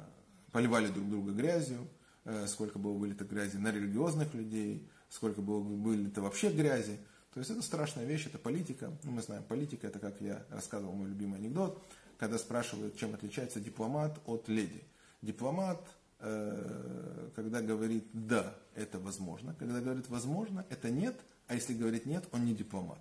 поливали 0.52 0.88
друг 0.88 1.10
друга 1.10 1.32
грязью, 1.32 1.88
э, 2.26 2.48
сколько 2.48 2.80
было 2.80 2.94
вылито 2.94 3.26
грязи 3.26 3.58
на 3.58 3.72
религиозных 3.72 4.34
людей, 4.34 4.90
сколько 5.10 5.42
было 5.42 5.60
вылито 5.60 6.22
вообще 6.22 6.52
грязи. 6.52 7.00
То 7.34 7.40
есть 7.40 7.52
это 7.52 7.62
страшная 7.62 8.06
вещь, 8.06 8.26
это 8.26 8.38
политика. 8.38 8.92
Ну, 9.04 9.12
мы 9.12 9.22
знаем, 9.22 9.44
политика 9.44 9.88
это, 9.88 10.00
как 10.00 10.20
я 10.22 10.46
рассказывал 10.50 10.94
мой 10.94 11.10
любимый 11.10 11.40
анекдот, 11.40 11.82
когда 12.18 12.38
спрашивают, 12.38 12.98
чем 12.98 13.14
отличается 13.14 13.60
дипломат 13.60 14.20
от 14.26 14.48
леди. 14.48 14.84
Дипломат 15.22 15.80
Э, 16.20 17.30
когда 17.36 17.62
говорит 17.62 18.06
«да, 18.12 18.56
это 18.74 18.98
возможно», 19.00 19.54
когда 19.60 19.82
говорит 19.82 20.10
«возможно», 20.10 20.66
это 20.70 20.90
«нет», 20.90 21.16
а 21.48 21.54
если 21.54 21.76
говорит 21.76 22.08
«нет», 22.08 22.26
он 22.32 22.46
не 22.46 22.56
дипломат. 22.56 23.00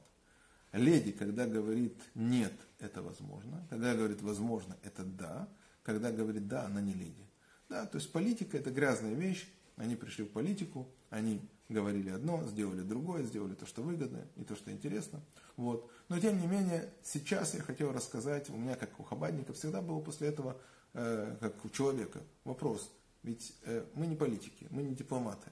Леди, 0.76 1.12
когда 1.12 1.46
говорит 1.46 1.96
«нет», 2.14 2.52
это 2.78 3.02
возможно, 3.02 3.66
когда 3.70 3.94
говорит 3.94 4.22
«возможно», 4.22 4.76
это 4.82 5.04
«да», 5.04 5.48
когда 5.82 6.12
говорит 6.12 6.48
«да», 6.48 6.66
она 6.66 6.80
не 6.80 6.94
леди. 6.94 7.26
Да, 7.68 7.86
то 7.86 7.98
есть 7.98 8.12
политика 8.12 8.56
это 8.56 8.70
грязная 8.70 9.14
вещь, 9.14 9.48
Они 9.76 9.94
пришли 9.94 10.24
в 10.24 10.30
политику, 10.30 10.88
они 11.10 11.40
говорили 11.68 12.10
одно, 12.10 12.42
сделали 12.46 12.80
другое, 12.80 13.24
сделали 13.24 13.54
то, 13.54 13.66
что 13.66 13.82
выгодно 13.82 14.24
и 14.36 14.44
то, 14.44 14.56
что 14.56 14.70
интересно. 14.70 15.20
Вот. 15.56 15.90
Но 16.08 16.18
тем 16.18 16.40
не 16.40 16.46
менее, 16.46 16.90
сейчас 17.02 17.54
я 17.54 17.60
хотел 17.60 17.92
рассказать, 17.92 18.48
у 18.50 18.56
меня 18.56 18.76
как 18.76 18.98
у 18.98 19.02
хабадника 19.02 19.52
всегда 19.52 19.82
было 19.82 20.00
после 20.00 20.28
этого, 20.28 20.56
э, 20.94 21.36
как 21.40 21.62
у 21.64 21.68
человека, 21.68 22.20
вопрос. 22.44 22.90
Ведь 23.22 23.54
э, 23.64 23.84
мы 23.94 24.06
не 24.06 24.16
политики, 24.16 24.66
мы 24.70 24.82
не 24.82 24.94
дипломаты. 24.94 25.50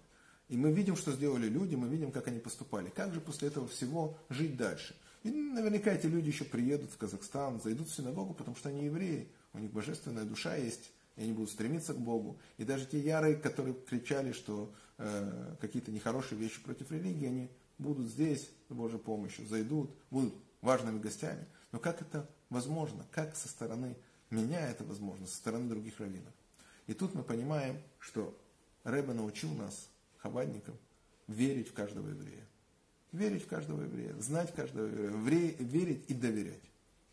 И 0.48 0.56
мы 0.56 0.72
видим, 0.72 0.96
что 0.96 1.12
сделали 1.12 1.48
люди, 1.48 1.74
мы 1.74 1.88
видим, 1.88 2.12
как 2.12 2.28
они 2.28 2.38
поступали. 2.38 2.90
Как 2.90 3.12
же 3.12 3.20
после 3.20 3.48
этого 3.48 3.66
всего 3.66 4.16
жить 4.28 4.56
дальше? 4.56 4.94
И 5.24 5.30
наверняка 5.30 5.92
эти 5.92 6.06
люди 6.06 6.28
еще 6.28 6.44
приедут 6.44 6.92
в 6.92 6.98
Казахстан, 6.98 7.60
зайдут 7.60 7.88
в 7.88 7.94
синагогу, 7.94 8.34
потому 8.34 8.56
что 8.56 8.68
они 8.68 8.84
евреи, 8.84 9.28
у 9.54 9.58
них 9.58 9.72
божественная 9.72 10.24
душа 10.24 10.54
есть, 10.54 10.92
и 11.16 11.22
они 11.22 11.32
будут 11.32 11.50
стремиться 11.50 11.94
к 11.94 11.98
Богу. 11.98 12.38
И 12.58 12.64
даже 12.64 12.84
те 12.86 13.00
ярые, 13.00 13.34
которые 13.34 13.74
кричали, 13.74 14.32
что 14.32 14.72
э, 14.98 15.56
какие-то 15.60 15.90
нехорошие 15.90 16.38
вещи 16.38 16.62
против 16.62 16.92
религии, 16.92 17.26
они 17.26 17.50
будут 17.78 18.08
здесь 18.08 18.50
с 18.68 18.74
Божьей 18.74 18.98
помощью, 18.98 19.46
зайдут, 19.46 19.90
будут 20.10 20.34
важными 20.60 20.98
гостями. 20.98 21.46
Но 21.72 21.78
как 21.78 22.02
это 22.02 22.28
возможно? 22.50 23.06
Как 23.10 23.34
со 23.34 23.48
стороны 23.48 23.96
меня 24.28 24.68
это 24.68 24.84
возможно, 24.84 25.26
со 25.26 25.36
стороны 25.36 25.70
других 25.70 25.98
раввинов? 26.00 26.34
И 26.86 26.92
тут 26.92 27.14
мы 27.14 27.22
понимаем, 27.22 27.78
что 27.98 28.38
Рэбе 28.82 29.14
научил 29.14 29.54
нас, 29.54 29.88
хабадникам, 30.18 30.76
верить 31.28 31.68
в 31.68 31.72
каждого 31.72 32.10
еврея. 32.10 32.46
Верить 33.14 33.44
в 33.44 33.46
каждого 33.46 33.80
еврея, 33.82 34.12
знать 34.18 34.52
каждого 34.52 34.86
еврея, 34.86 35.54
верить 35.60 36.04
и 36.08 36.14
доверять. 36.14 36.64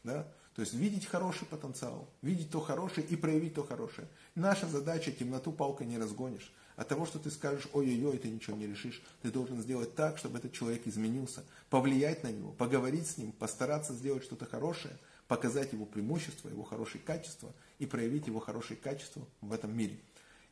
Да? 0.04 0.28
То 0.56 0.64
есть 0.64 0.74
видеть 0.74 1.06
хороший 1.06 1.46
потенциал, 1.46 2.10
видеть 2.24 2.50
то 2.50 2.60
хорошее 2.60 3.06
и 3.06 3.16
проявить 3.16 3.54
то 3.54 3.64
хорошее. 3.64 4.08
Наша 4.34 4.66
задача 4.66 5.12
темноту 5.12 5.52
палкой 5.52 5.86
не 5.86 6.00
разгонишь. 6.00 6.52
От 6.76 6.88
того, 6.88 7.06
что 7.06 7.20
ты 7.20 7.30
скажешь, 7.30 7.68
ой-ой-ой, 7.72 8.18
ты 8.18 8.30
ничего 8.30 8.58
не 8.58 8.66
решишь, 8.66 9.04
ты 9.22 9.30
должен 9.30 9.62
сделать 9.62 9.94
так, 9.94 10.18
чтобы 10.18 10.40
этот 10.40 10.54
человек 10.54 10.88
изменился, 10.88 11.44
повлиять 11.70 12.24
на 12.24 12.32
него, 12.32 12.52
поговорить 12.54 13.06
с 13.06 13.18
ним, 13.20 13.32
постараться 13.32 13.94
сделать 13.94 14.24
что-то 14.24 14.48
хорошее, 14.48 14.98
показать 15.28 15.72
его 15.72 15.86
преимущества, 15.86 16.50
его 16.50 16.64
хорошие 16.64 17.04
качества 17.04 17.54
и 17.78 17.86
проявить 17.86 18.26
его 18.26 18.40
хорошие 18.40 18.76
качества 18.76 19.24
в 19.42 19.54
этом 19.54 19.78
мире. 19.78 20.00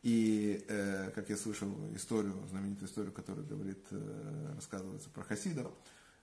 И, 0.02 0.64
э, 0.70 1.12
как 1.14 1.30
я 1.30 1.36
слышал 1.36 1.68
историю, 1.94 2.34
знаменитую 2.50 2.88
историю, 2.88 3.12
которая 3.12 3.46
говорит, 3.46 3.80
э, 3.92 4.54
рассказывается 4.56 5.10
про 5.10 5.24
Хасидов, 5.24 5.72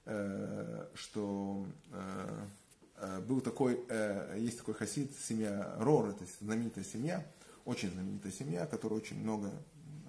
э, 0.06 0.86
что 0.94 1.66
э, 1.92 2.46
э 2.96 3.20
был 3.20 3.42
такой, 3.42 3.78
э, 3.90 4.38
есть 4.38 4.58
такой 4.58 4.72
Хасид, 4.72 5.10
семья 5.18 5.74
Рор, 5.78 6.08
это 6.08 6.24
знаменитая 6.40 6.84
семья, 6.84 7.26
очень 7.66 7.90
знаменитая 7.90 8.32
семья, 8.32 8.64
которая 8.64 8.98
очень 8.98 9.20
много 9.20 9.52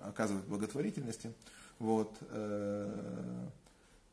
оказывает 0.01 0.45
благотворительности. 0.45 1.33
Вот, 1.79 2.17
э, 2.29 3.47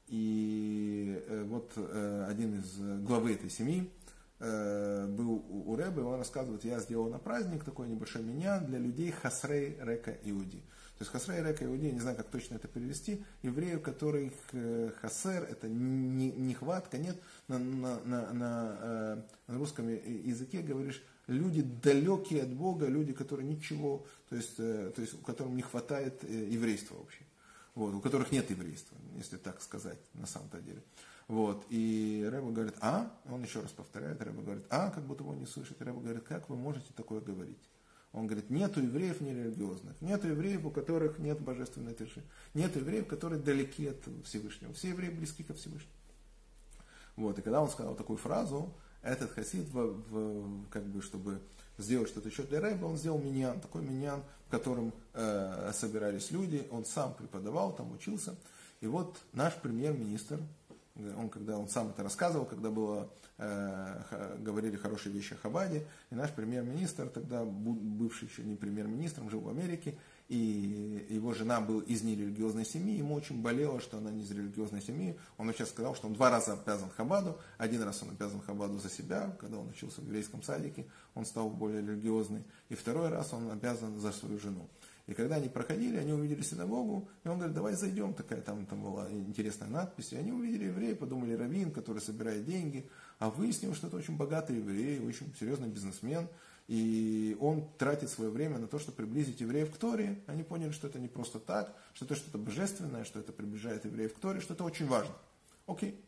и 0.09 1.23
э, 1.29 1.45
вот 1.45 1.71
э, 1.77 2.27
один 2.29 2.61
из 2.61 2.77
главы 3.07 3.35
этой 3.35 3.51
семьи 3.51 3.91
был 4.45 5.45
у 5.49 5.77
Рэбе, 5.77 6.03
он 6.03 6.19
рассказывает, 6.19 6.65
я 6.65 6.79
сделал 6.81 7.09
на 7.09 7.19
праздник 7.19 7.65
такой 7.65 7.89
небольшой 7.89 8.23
меня 8.23 8.59
для 8.61 8.79
людей 8.79 9.11
Хасрей 9.11 9.79
Река 9.81 10.13
Иуди. 10.25 10.61
То 10.99 11.03
есть 11.03 11.11
Хасрей 11.11 11.43
Река 11.43 11.65
Иуди, 11.65 11.87
я 11.87 11.93
не 11.93 12.01
знаю, 12.01 12.17
как 12.17 12.29
точно 12.29 12.57
это 12.57 12.69
перевести, 12.69 13.25
евреев, 13.43 13.81
которых 13.83 14.33
Хасер, 15.01 15.45
это 15.45 15.69
нехватка, 15.69 16.99
нет, 16.99 17.17
на, 17.49 17.59
на, 17.59 18.01
на, 18.01 18.33
на, 18.33 19.25
на 19.47 19.59
русском 19.59 19.89
языке 19.89 20.61
говоришь 20.61 21.03
люди 21.27 21.63
далекие 21.63 22.43
от 22.43 22.53
Бога, 22.53 22.87
люди, 22.87 23.13
которые 23.13 23.49
ничего, 23.49 24.07
то 24.29 24.37
есть, 24.37 24.55
э, 24.59 24.93
то 24.95 25.01
есть 25.01 25.15
у 25.15 25.19
которых 25.19 25.53
не 25.53 25.63
хватает 25.63 26.23
э, 26.23 26.49
еврейства 26.51 26.97
вообще. 26.97 27.23
Вот, 27.75 27.95
у 27.95 28.01
которых 28.01 28.31
нет 28.31 28.49
еврейства, 28.51 28.97
если 29.17 29.37
так 29.37 29.61
сказать, 29.61 29.99
на 30.15 30.27
самом-то 30.27 30.61
деле. 30.61 30.83
Вот, 31.27 31.65
и 31.71 32.27
Рэба 32.31 32.51
говорит, 32.51 32.75
а, 32.81 33.11
он 33.31 33.43
еще 33.43 33.61
раз 33.61 33.71
повторяет, 33.73 34.21
Рэба 34.21 34.43
говорит, 34.43 34.65
а, 34.69 34.91
как 34.91 35.05
будто 35.05 35.23
его 35.23 35.35
не 35.35 35.47
слышит. 35.47 35.81
Рэба 35.81 36.01
говорит, 36.01 36.25
как 36.25 36.51
вы 36.51 36.57
можете 36.57 36.93
такое 36.95 37.21
говорить? 37.21 37.71
Он 38.13 38.27
говорит, 38.27 38.51
нету 38.51 38.81
евреев 38.81 39.21
нерелигиозных, 39.21 40.01
нету 40.01 40.29
евреев, 40.29 40.65
у 40.67 40.71
которых 40.71 41.19
нет 41.19 41.41
божественной 41.41 41.95
тиши, 41.95 42.23
нет 42.53 42.77
евреев, 42.77 43.09
которые 43.09 43.43
далеки 43.43 43.89
от 43.89 43.97
Всевышнего. 44.25 44.73
Все 44.75 44.91
евреи 44.91 45.11
близки 45.11 45.43
ко 45.43 45.55
Всевышнему. 45.55 45.95
Вот, 47.17 47.39
и 47.39 47.43
когда 47.43 47.63
он 47.63 47.71
сказал 47.71 47.95
такую 47.95 48.19
фразу, 48.19 48.73
этот 49.03 49.33
хасид, 49.33 49.69
в, 49.71 49.95
в, 50.11 50.69
как 50.69 50.85
бы, 50.87 51.03
чтобы 51.03 51.41
сделать 51.79 52.09
что-то 52.09 52.29
еще 52.29 52.43
для 52.43 52.61
Рэба, 52.61 52.85
он 52.85 52.97
сделал 52.97 53.19
миньян, 53.19 53.61
такой 53.61 53.83
миньян, 53.83 54.23
в 54.47 54.51
котором 54.51 54.93
э, 55.15 55.73
собирались 55.75 56.31
люди, 56.31 56.67
он 56.71 56.85
сам 56.85 57.15
преподавал, 57.15 57.75
там 57.75 57.93
учился. 57.93 58.37
И 58.81 58.87
вот 58.87 59.19
наш 59.33 59.55
премьер-министр, 59.55 60.41
он 60.97 61.29
когда 61.29 61.59
он 61.59 61.69
сам 61.69 61.91
это 61.91 62.03
рассказывал, 62.03 62.47
когда 62.47 62.71
было, 62.71 63.11
э, 63.39 64.37
говорили 64.39 64.77
хорошие 64.77 65.13
вещи 65.13 65.35
о 65.35 65.37
Хабаде, 65.37 65.87
и 66.11 66.15
наш 66.15 66.31
премьер-министр, 66.31 67.09
тогда 67.09 67.45
бывший 67.45 68.29
еще 68.29 68.43
не 68.43 68.55
премьер-министром, 68.55 69.29
жил 69.29 69.41
в 69.41 69.49
Америке, 69.49 69.97
и 70.35 71.07
его 71.11 71.33
жена 71.33 71.61
была 71.61 71.81
из 71.85 72.03
нерелигиозной 72.03 72.65
семьи, 72.65 72.97
ему 72.97 73.15
очень 73.15 73.41
болело, 73.41 73.81
что 73.81 73.99
она 73.99 74.11
не 74.11 74.25
из 74.25 74.31
религиозной 74.33 74.83
семьи. 74.83 75.17
Он 75.39 75.53
сейчас 75.53 75.69
сказал, 75.69 75.95
что 75.95 76.09
он 76.09 76.15
два 76.15 76.29
раза 76.29 76.55
обязан 76.55 76.91
Хабаду. 76.91 77.39
Один 77.57 77.83
раз 77.83 78.03
он 78.03 78.11
обязан 78.11 78.41
Хабаду 78.41 78.79
за 78.79 78.91
себя, 78.91 79.37
когда 79.39 79.59
он 79.59 79.69
учился 79.69 80.01
в 80.01 80.07
еврейском 80.07 80.43
садике, 80.43 80.87
он 81.15 81.25
стал 81.25 81.51
более 81.51 81.83
религиозный. 81.83 82.43
И 82.69 82.75
второй 82.75 83.11
раз 83.11 83.33
он 83.33 83.49
обязан 83.49 84.01
за 84.01 84.11
свою 84.11 84.41
жену. 84.41 84.69
И 85.07 85.15
когда 85.15 85.37
они 85.37 85.49
проходили, 85.49 85.99
они 85.99 86.13
увидели 86.13 86.43
синагогу, 86.43 87.09
и 87.23 87.29
он 87.29 87.37
говорит, 87.37 87.55
давай 87.55 87.75
зайдем, 87.75 88.13
такая 88.15 88.41
там, 88.41 88.67
там 88.67 88.83
была 88.83 89.09
интересная 89.13 89.69
надпись. 89.69 90.13
И 90.15 90.17
они 90.17 90.33
увидели 90.33 90.65
еврея, 90.65 90.97
подумали, 90.97 91.35
раввин, 91.35 91.71
который 91.71 92.01
собирает 92.01 92.45
деньги, 92.45 92.91
а 93.21 93.31
выяснилось, 93.31 93.77
что 93.77 93.87
это 93.87 93.99
очень 93.99 94.17
богатый 94.17 94.57
еврей, 94.57 94.99
очень 94.99 95.33
серьезный 95.39 95.69
бизнесмен. 95.69 96.27
И 96.67 97.37
он 97.41 97.69
тратит 97.77 98.09
свое 98.09 98.31
время 98.31 98.59
на 98.59 98.67
то, 98.67 98.79
чтобы 98.79 98.97
приблизить 98.97 99.41
евреев 99.41 99.71
к 99.73 99.77
Торе. 99.77 100.23
Они 100.27 100.43
поняли, 100.43 100.71
что 100.71 100.87
это 100.87 100.99
не 100.99 101.09
просто 101.09 101.39
так, 101.39 101.75
что 101.93 102.07
это 102.07 102.15
что-то 102.15 102.39
божественное, 102.39 103.05
что 103.05 103.21
это 103.21 103.33
приближает 103.33 103.85
евреев 103.85 104.15
к 104.15 104.19
Торе, 104.19 104.41
что 104.41 104.55
это 104.55 104.65
очень 104.65 104.87
важно. 104.87 105.15
Окей. 105.67 106.01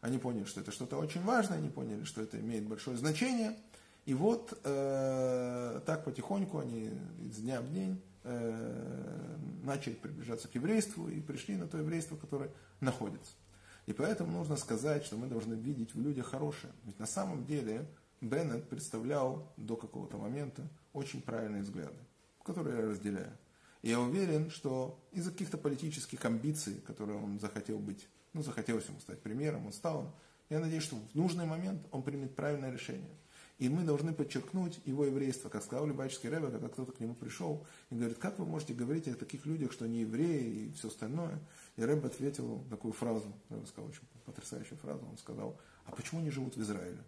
Они 0.00 0.18
поняли, 0.18 0.44
что 0.44 0.60
это 0.60 0.72
что-то 0.72 0.96
очень 0.96 1.22
важное, 1.22 1.58
они 1.58 1.68
поняли, 1.68 2.04
что 2.04 2.22
это 2.22 2.40
имеет 2.40 2.66
большое 2.66 2.96
значение. 2.96 3.56
И 4.06 4.14
вот 4.14 4.58
э, 4.64 5.80
так 5.84 6.04
потихоньку 6.04 6.58
они 6.58 6.90
из 7.22 7.36
дня 7.36 7.60
в 7.60 7.70
день 7.70 8.02
э, 8.24 9.36
начали 9.62 9.94
приближаться 9.94 10.48
к 10.48 10.54
еврейству 10.54 11.08
и 11.08 11.20
пришли 11.20 11.56
на 11.56 11.68
то 11.68 11.78
еврейство, 11.78 12.16
которое 12.16 12.50
находится. 12.80 13.32
И 13.86 13.92
поэтому 13.92 14.32
нужно 14.32 14.56
сказать, 14.56 15.04
что 15.04 15.16
мы 15.16 15.26
должны 15.26 15.54
видеть 15.54 15.94
в 15.94 16.00
людях 16.00 16.28
хорошее. 16.28 16.72
Ведь 16.84 16.98
на 16.98 17.06
самом 17.06 17.44
деле 17.44 17.86
Беннет 18.20 18.68
представлял 18.68 19.52
до 19.56 19.76
какого-то 19.76 20.18
момента 20.18 20.68
очень 20.92 21.22
правильные 21.22 21.62
взгляды, 21.62 21.98
которые 22.44 22.76
я 22.76 22.86
разделяю. 22.86 23.32
И 23.82 23.88
я 23.88 24.00
уверен, 24.00 24.50
что 24.50 25.02
из-за 25.12 25.30
каких-то 25.30 25.56
политических 25.56 26.22
амбиций, 26.24 26.80
которые 26.86 27.18
он 27.18 27.40
захотел 27.40 27.78
быть, 27.78 28.06
ну, 28.34 28.42
захотелось 28.42 28.86
ему 28.86 29.00
стать 29.00 29.22
премьером, 29.22 29.66
он 29.66 29.72
стал, 29.72 30.14
я 30.50 30.60
надеюсь, 30.60 30.82
что 30.82 30.96
в 30.96 31.14
нужный 31.14 31.46
момент 31.46 31.86
он 31.90 32.02
примет 32.02 32.36
правильное 32.36 32.70
решение. 32.70 33.16
И 33.58 33.68
мы 33.68 33.84
должны 33.84 34.14
подчеркнуть 34.14 34.80
его 34.86 35.04
еврейство. 35.04 35.50
Как 35.50 35.62
сказал 35.62 35.86
Любаческий 35.86 36.30
Рэбе, 36.30 36.48
когда 36.50 36.68
кто-то 36.68 36.92
к 36.92 37.00
нему 37.00 37.14
пришел 37.14 37.66
и 37.90 37.94
говорит, 37.94 38.18
как 38.18 38.38
вы 38.38 38.46
можете 38.46 38.72
говорить 38.72 39.06
о 39.06 39.14
таких 39.14 39.44
людях, 39.44 39.72
что 39.72 39.84
они 39.84 40.00
евреи 40.00 40.68
и 40.68 40.72
все 40.72 40.88
остальное. 40.88 41.38
И 41.76 41.84
Рэбе 41.84 42.06
ответил 42.06 42.64
такую 42.70 42.92
фразу, 42.92 43.32
Рэбе 43.50 43.66
сказал 43.66 43.90
очень 43.90 44.02
потрясающую 44.24 44.78
фразу, 44.78 45.06
он 45.06 45.18
сказал, 45.18 45.58
а 45.84 45.92
почему 45.92 46.20
они 46.20 46.30
живут 46.30 46.56
в 46.56 46.62
Израиле? 46.62 47.02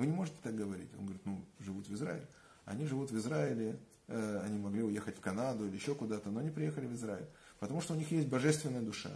Вы 0.00 0.06
не 0.06 0.12
можете 0.12 0.38
так 0.42 0.56
говорить. 0.56 0.88
Он 0.98 1.04
говорит, 1.04 1.20
ну, 1.26 1.44
живут 1.58 1.86
в 1.86 1.92
Израиле. 1.92 2.26
Они 2.64 2.86
живут 2.86 3.10
в 3.10 3.18
Израиле, 3.18 3.78
э, 4.08 4.42
они 4.46 4.58
могли 4.58 4.82
уехать 4.82 5.18
в 5.18 5.20
Канаду 5.20 5.66
или 5.66 5.74
еще 5.74 5.94
куда-то, 5.94 6.30
но 6.30 6.40
они 6.40 6.48
приехали 6.48 6.86
в 6.86 6.94
Израиль. 6.94 7.26
Потому 7.58 7.82
что 7.82 7.92
у 7.92 7.96
них 7.98 8.10
есть 8.10 8.26
божественная 8.26 8.80
душа. 8.80 9.10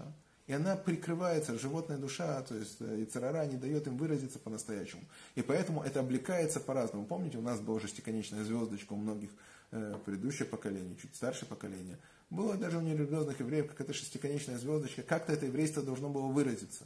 И 0.47 0.53
она 0.53 0.77
прикрывается, 0.77 1.59
животная 1.59 1.97
душа, 1.97 2.43
то 2.43 2.55
есть 2.55 2.77
э, 2.81 3.01
и 3.01 3.07
царара 3.07 3.47
не 3.47 3.57
дает 3.57 3.87
им 3.87 3.97
выразиться 3.97 4.39
по-настоящему. 4.39 5.05
И 5.37 5.41
поэтому 5.41 5.83
это 5.83 6.01
облекается 6.01 6.61
по-разному. 6.61 7.07
Помните, 7.07 7.39
у 7.39 7.43
нас 7.43 7.61
была 7.61 7.81
шестиконечная 7.81 8.45
звездочка 8.45 8.93
у 8.93 8.97
многих 8.97 9.31
э, 9.71 9.95
предыдущих 10.05 10.51
поколений, 10.51 10.99
чуть 11.01 11.17
старше 11.17 11.47
поколения. 11.47 11.99
Было 12.29 12.59
даже 12.59 12.77
у 12.77 12.83
нерелигиозных 12.83 13.41
евреев, 13.41 13.69
как 13.69 13.81
эта 13.81 13.95
шестиконечная 13.95 14.59
звездочка, 14.59 15.03
как-то 15.03 15.33
это 15.33 15.47
еврейство 15.47 15.83
должно 15.83 16.11
было 16.11 16.27
выразиться. 16.27 16.85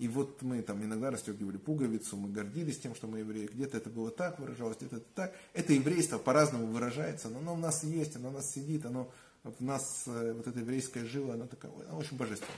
И 0.00 0.08
вот 0.08 0.40
мы 0.40 0.62
там 0.62 0.82
иногда 0.82 1.10
расстегивали 1.10 1.58
пуговицу, 1.58 2.16
мы 2.16 2.30
гордились 2.30 2.78
тем, 2.78 2.94
что 2.94 3.06
мы 3.06 3.18
евреи. 3.18 3.50
Где-то 3.52 3.76
это 3.76 3.90
было 3.90 4.10
так 4.10 4.40
выражалось, 4.40 4.78
где-то 4.78 4.96
это 4.96 5.06
так. 5.14 5.34
Это 5.52 5.74
еврейство 5.74 6.16
по-разному 6.16 6.68
выражается, 6.68 7.28
но 7.28 7.40
оно 7.40 7.52
у 7.52 7.58
нас 7.58 7.84
есть, 7.84 8.16
оно 8.16 8.30
у 8.30 8.32
нас 8.32 8.50
сидит, 8.50 8.86
оно 8.86 9.12
в 9.44 9.62
нас, 9.62 10.04
э, 10.06 10.32
вот 10.34 10.46
эта 10.46 10.58
еврейская 10.60 11.04
жила, 11.04 11.34
она 11.34 11.46
такая, 11.46 11.70
она 11.86 11.98
очень 11.98 12.16
божественная. 12.16 12.56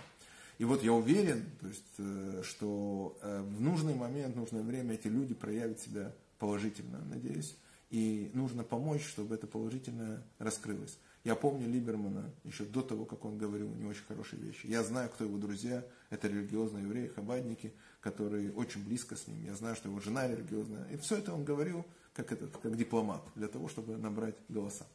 И 0.58 0.64
вот 0.64 0.84
я 0.84 0.92
уверен, 0.92 1.44
то 1.60 1.66
есть, 1.66 1.94
э, 1.98 2.42
что 2.44 3.18
э, 3.22 3.42
в 3.42 3.60
нужный 3.60 3.96
момент, 3.96 4.36
в 4.36 4.38
нужное 4.38 4.62
время 4.62 4.94
эти 4.94 5.08
люди 5.08 5.34
проявят 5.34 5.80
себя 5.80 6.14
положительно, 6.38 7.00
надеюсь. 7.10 7.56
И 7.90 8.30
нужно 8.34 8.62
помочь, 8.62 9.04
чтобы 9.04 9.34
это 9.34 9.48
положительное 9.48 10.22
раскрылось. 10.38 10.96
Я 11.24 11.36
помню 11.36 11.68
Либермана 11.68 12.32
еще 12.42 12.64
до 12.64 12.82
того, 12.82 13.04
как 13.04 13.24
он 13.24 13.38
говорил 13.38 13.68
не 13.74 13.84
очень 13.84 14.04
хорошие 14.04 14.42
вещи. 14.42 14.66
Я 14.66 14.82
знаю, 14.82 15.08
кто 15.08 15.24
его 15.24 15.38
друзья. 15.38 15.84
Это 16.10 16.26
религиозные 16.26 16.82
евреи, 16.82 17.08
хабадники, 17.08 17.72
которые 18.00 18.52
очень 18.52 18.84
близко 18.84 19.14
с 19.14 19.28
ним. 19.28 19.44
Я 19.44 19.54
знаю, 19.54 19.76
что 19.76 19.88
его 19.88 20.00
жена 20.00 20.26
религиозная. 20.26 20.88
И 20.88 20.96
все 20.96 21.18
это 21.18 21.32
он 21.32 21.44
говорил 21.44 21.86
как, 22.12 22.32
этот, 22.32 22.56
как 22.56 22.76
дипломат, 22.76 23.22
для 23.36 23.46
того, 23.46 23.68
чтобы 23.68 23.96
набрать 23.96 24.34
голоса. 24.48 24.86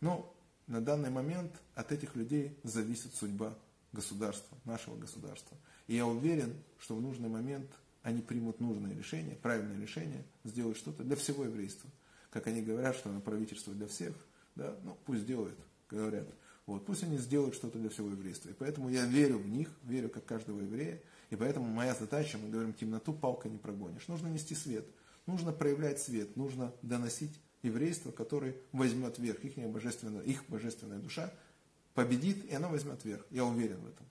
Но 0.00 0.34
на 0.66 0.80
данный 0.80 1.10
момент 1.10 1.52
от 1.74 1.92
этих 1.92 2.16
людей 2.16 2.58
зависит 2.64 3.14
судьба 3.14 3.56
государства, 3.92 4.58
нашего 4.64 4.96
государства. 4.96 5.56
И 5.86 5.94
я 5.94 6.04
уверен, 6.04 6.54
что 6.80 6.96
в 6.96 7.00
нужный 7.00 7.28
момент 7.28 7.70
они 8.02 8.22
примут 8.22 8.60
нужное 8.60 8.94
решение, 8.94 9.36
правильное 9.36 9.80
решение, 9.80 10.24
сделают 10.44 10.78
что-то 10.78 11.04
для 11.04 11.16
всего 11.16 11.44
еврейства. 11.44 11.88
Как 12.30 12.48
они 12.48 12.60
говорят, 12.60 12.96
что 12.96 13.08
правительство 13.20 13.72
для 13.72 13.86
всех, 13.86 14.14
да, 14.56 14.76
ну 14.82 14.98
пусть 15.06 15.24
делают, 15.24 15.58
говорят. 15.88 16.26
Вот, 16.66 16.84
пусть 16.84 17.04
они 17.04 17.16
сделают 17.16 17.54
что-то 17.54 17.78
для 17.78 17.88
всего 17.90 18.08
еврейства. 18.08 18.50
И 18.50 18.52
поэтому 18.52 18.88
я 18.88 19.06
верю 19.06 19.38
в 19.38 19.48
них, 19.48 19.68
верю 19.84 20.08
как 20.08 20.24
каждого 20.24 20.60
еврея. 20.60 21.00
И 21.30 21.36
поэтому 21.36 21.66
моя 21.66 21.94
задача, 21.94 22.38
мы 22.38 22.48
говорим, 22.48 22.72
темноту 22.72 23.12
палкой 23.12 23.52
не 23.52 23.58
прогонишь. 23.58 24.08
Нужно 24.08 24.28
нести 24.28 24.54
свет, 24.54 24.86
нужно 25.26 25.52
проявлять 25.52 26.00
свет, 26.00 26.36
нужно 26.36 26.72
доносить 26.82 27.40
еврейство, 27.62 28.10
который 28.10 28.56
возьмет 28.72 29.18
верх, 29.18 29.44
их 29.44 29.56
божественная, 29.68 30.22
их 30.22 30.44
божественная 30.48 30.98
душа 30.98 31.32
победит, 31.94 32.44
и 32.44 32.54
она 32.54 32.68
возьмет 32.68 33.04
верх. 33.04 33.24
Я 33.30 33.44
уверен 33.44 33.80
в 33.80 33.88
этом. 33.88 34.06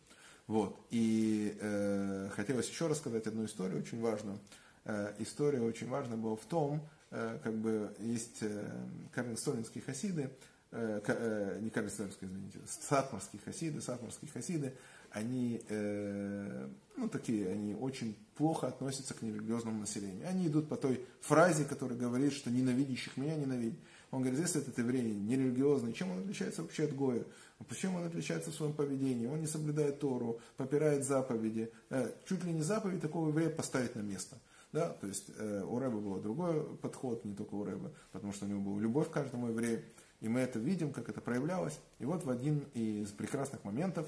Вот. 0.48 0.80
И 0.92 1.58
э, 1.60 2.30
хотелось 2.36 2.70
еще 2.70 2.88
рассказать 2.88 3.28
одну 3.28 3.46
историю 3.46 3.80
очень 3.80 4.00
важную. 4.00 4.40
Э, 4.84 5.14
история 5.20 5.62
очень 5.62 5.88
важная 5.88 6.18
была 6.18 6.36
в 6.36 6.46
том, 6.46 6.88
э, 7.12 7.40
как 7.44 7.56
бы 7.56 7.96
есть 8.00 8.38
э, 8.42 8.88
карнестолинские 9.12 9.84
хасиды, 9.84 10.30
э, 10.76 11.02
э, 11.08 11.60
не 11.62 11.70
карнестолинские, 11.70 12.30
извините, 12.30 12.60
сатмарские 12.68 13.42
хасиды, 13.44 13.82
сатмарские 13.82 14.30
хасиды, 14.32 14.74
они, 15.12 15.62
э, 15.70 16.68
ну, 16.98 17.08
такие, 17.10 17.50
они 17.50 17.74
очень 17.74 18.18
плохо 18.36 18.68
относятся 18.68 19.14
к 19.14 19.22
нерелигиозному 19.22 19.80
населению. 19.80 20.28
Они 20.28 20.48
идут 20.48 20.68
по 20.68 20.76
той 20.76 21.06
фразе, 21.22 21.64
которая 21.64 21.98
говорит, 21.98 22.34
что 22.34 22.52
ненавидящих 22.52 23.16
меня 23.16 23.36
ненавидят. 23.36 23.80
Он 24.12 24.22
говорит, 24.22 24.40
если 24.40 24.62
этот 24.62 24.78
еврей 24.78 25.14
нерелигиозный, 25.14 25.94
чем 25.94 26.12
он 26.12 26.20
отличается 26.20 26.62
вообще 26.62 26.84
от 26.86 26.96
Гоя? 26.96 27.24
Почему 27.70 28.00
он 28.00 28.06
отличается 28.06 28.52
в 28.52 28.56
своем 28.56 28.74
поведении? 28.74 29.28
Он 29.28 29.40
не 29.40 29.48
соблюдает 29.48 30.00
Тору, 30.00 30.40
попирает 30.58 31.06
заповеди. 31.06 31.72
Э, 31.90 32.12
чуть 32.26 32.44
ли 32.44 32.52
не 32.52 32.62
заповедь 32.62 33.02
такого 33.02 33.30
еврея 33.30 33.50
поставить 33.50 33.96
на 33.96 34.02
место. 34.02 34.38
Да? 34.74 34.90
То 34.90 35.08
есть 35.08 35.32
э, 35.38 35.64
у 35.64 35.80
Рэба 35.80 35.98
был 35.98 36.20
другой 36.20 36.76
подход, 36.78 37.24
не 37.24 37.34
только 37.34 37.56
у 37.56 37.64
Рэба, 37.64 37.94
потому 38.12 38.34
что 38.34 38.46
у 38.46 38.50
него 38.50 38.60
была 38.60 38.82
любовь 38.82 39.10
к 39.10 39.14
каждому 39.14 39.48
еврею. 39.48 39.82
И 40.22 40.28
мы 40.28 40.40
это 40.40 40.60
видим, 40.60 40.92
как 40.92 41.10
это 41.10 41.22
проявлялось. 41.22 41.80
И 42.00 42.06
вот 42.06 42.24
в 42.24 42.30
один 42.30 42.66
из 42.74 43.10
прекрасных 43.12 43.64
моментов 43.64 44.08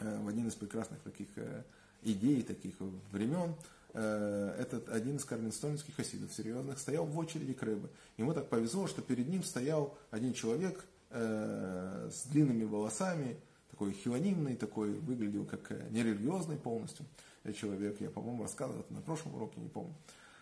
Э, 0.00 0.18
в 0.20 0.28
один 0.28 0.46
из 0.48 0.54
прекрасных 0.54 1.00
таких 1.00 1.26
э, 1.36 1.62
идей, 2.02 2.42
таких 2.42 2.74
времен, 3.10 3.54
э, 3.94 4.56
этот 4.58 4.88
один 4.88 5.16
из 5.16 5.24
карменстонских 5.24 5.96
хасидов 5.96 6.32
серьезных 6.32 6.78
стоял 6.78 7.04
в 7.04 7.18
очереди 7.18 7.52
к 7.52 7.62
рыбе. 7.62 7.88
Ему 8.16 8.32
так 8.32 8.48
повезло, 8.48 8.86
что 8.86 9.02
перед 9.02 9.28
ним 9.28 9.42
стоял 9.42 9.96
один 10.10 10.32
человек 10.32 10.84
с 11.10 12.26
длинными 12.26 12.64
волосами, 12.64 13.38
такой 13.70 13.94
хилонимный, 13.94 14.56
такой 14.56 14.92
выглядел 14.92 15.46
как 15.46 15.70
нерелигиозный 15.90 16.58
полностью 16.58 17.06
человек. 17.58 17.98
Я, 18.02 18.10
по-моему, 18.10 18.42
рассказывал 18.42 18.80
это 18.80 18.92
на 18.92 19.00
прошлом 19.00 19.34
уроке, 19.34 19.58
не 19.58 19.70
помню. 19.70 19.94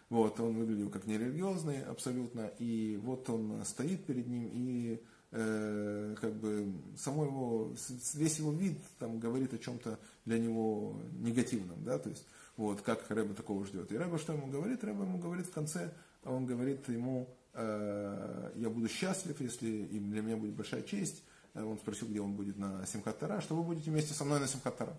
Вот, 0.08 0.38
он 0.38 0.54
выглядел 0.56 0.88
как 0.88 1.06
нерелигиозный 1.06 1.82
абсолютно, 1.82 2.50
и 2.58 2.98
вот 3.02 3.28
он 3.28 3.64
стоит 3.64 4.04
перед 4.04 4.28
ним 4.28 4.48
и 4.52 5.02
э, 5.32 6.14
как 6.20 6.34
бы 6.34 6.72
само 6.96 7.24
его, 7.24 7.74
весь 8.14 8.38
его 8.38 8.52
вид 8.52 8.78
там 9.00 9.18
говорит 9.18 9.52
о 9.52 9.58
чем-то 9.58 9.98
для 10.24 10.38
него 10.38 10.96
негативном, 11.18 11.82
да, 11.84 11.98
то 11.98 12.08
есть 12.08 12.24
вот 12.56 12.82
как 12.82 13.10
Рэба 13.10 13.34
такого 13.34 13.66
ждет. 13.66 13.90
И 13.90 13.98
Рэба 13.98 14.18
что 14.18 14.32
ему 14.32 14.46
говорит? 14.46 14.84
Рэба 14.84 15.02
ему 15.02 15.18
говорит 15.18 15.46
в 15.46 15.52
конце, 15.52 15.92
он 16.24 16.46
говорит 16.46 16.88
ему, 16.88 17.28
э, 17.54 18.52
я 18.54 18.70
буду 18.70 18.88
счастлив, 18.88 19.40
если 19.40 19.68
и 19.68 19.98
для 19.98 20.22
меня 20.22 20.36
будет 20.36 20.54
большая 20.54 20.82
честь. 20.82 21.22
Э, 21.54 21.64
он 21.64 21.78
спросил, 21.78 22.08
где 22.08 22.20
он 22.20 22.34
будет 22.34 22.58
на 22.58 22.86
Симхатара, 22.86 23.40
что 23.40 23.56
вы 23.56 23.62
будете 23.62 23.90
вместе 23.90 24.14
со 24.14 24.24
мной 24.24 24.40
на 24.40 24.46
Симхатара. 24.46 24.96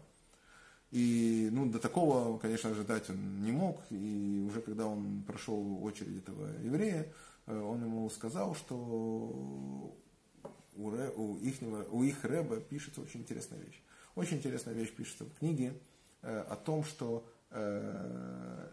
И 0.91 1.49
ну, 1.51 1.69
до 1.69 1.79
такого, 1.79 2.37
конечно, 2.37 2.69
ожидать 2.69 3.09
он 3.09 3.43
не 3.43 3.51
мог. 3.51 3.81
И 3.89 4.45
уже 4.47 4.61
когда 4.61 4.85
он 4.87 5.23
прошел 5.23 5.83
очередь 5.83 6.19
этого 6.19 6.47
еврея, 6.63 7.11
э, 7.45 7.59
он 7.59 7.83
ему 7.83 8.09
сказал, 8.09 8.55
что 8.55 9.93
у, 10.75 10.89
Ре, 10.89 11.11
у, 11.15 11.37
ихнего, 11.37 11.85
у 11.91 12.03
их 12.03 12.23
Рэба 12.23 12.57
пишется 12.57 13.01
очень 13.01 13.21
интересная 13.21 13.59
вещь. 13.59 13.81
Очень 14.15 14.37
интересная 14.37 14.73
вещь 14.73 14.93
пишется 14.93 15.25
в 15.25 15.33
книге 15.39 15.73
э, 16.21 16.39
о 16.39 16.55
том, 16.55 16.83
что 16.83 17.27
э, 17.51 18.69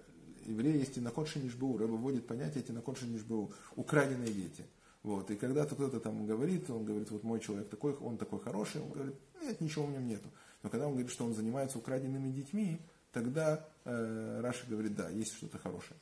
евреи 0.47 0.79
есть 0.79 0.99
инокот 0.99 1.29
шинишбу. 1.29 1.77
Рэба 1.77 1.93
вводит 1.93 2.27
понятие 2.27 2.65
инокот 2.69 2.99
шинишбу, 2.99 3.53
украденные 3.75 4.33
дети. 4.33 4.65
Вот. 5.03 5.31
И 5.31 5.37
когда-то 5.37 5.75
кто-то 5.75 6.01
там 6.01 6.27
говорит, 6.27 6.71
он 6.71 6.85
говорит, 6.85 7.11
вот 7.11 7.25
мой 7.25 7.41
человек 7.41 7.69
такой, 7.69 7.95
он 7.95 8.17
такой 8.17 8.41
хороший, 8.41 8.81
он 8.81 8.91
говорит, 8.91 9.15
нет, 9.43 9.61
ничего 9.61 9.85
в 9.87 9.91
нем 9.91 10.07
нету. 10.07 10.29
Но 10.65 10.71
когда 10.71 10.87
он 10.87 10.93
говорит, 10.93 11.13
что 11.13 11.27
он 11.27 11.35
занимается 11.35 11.79
украденными 11.79 12.33
детьми, 12.33 12.81
тогда 13.13 13.69
э, 13.85 14.41
Раша 14.41 14.67
говорит, 14.67 14.97
да, 14.97 15.11
есть 15.11 15.37
что-то 15.37 15.59
хорошее. 15.59 16.01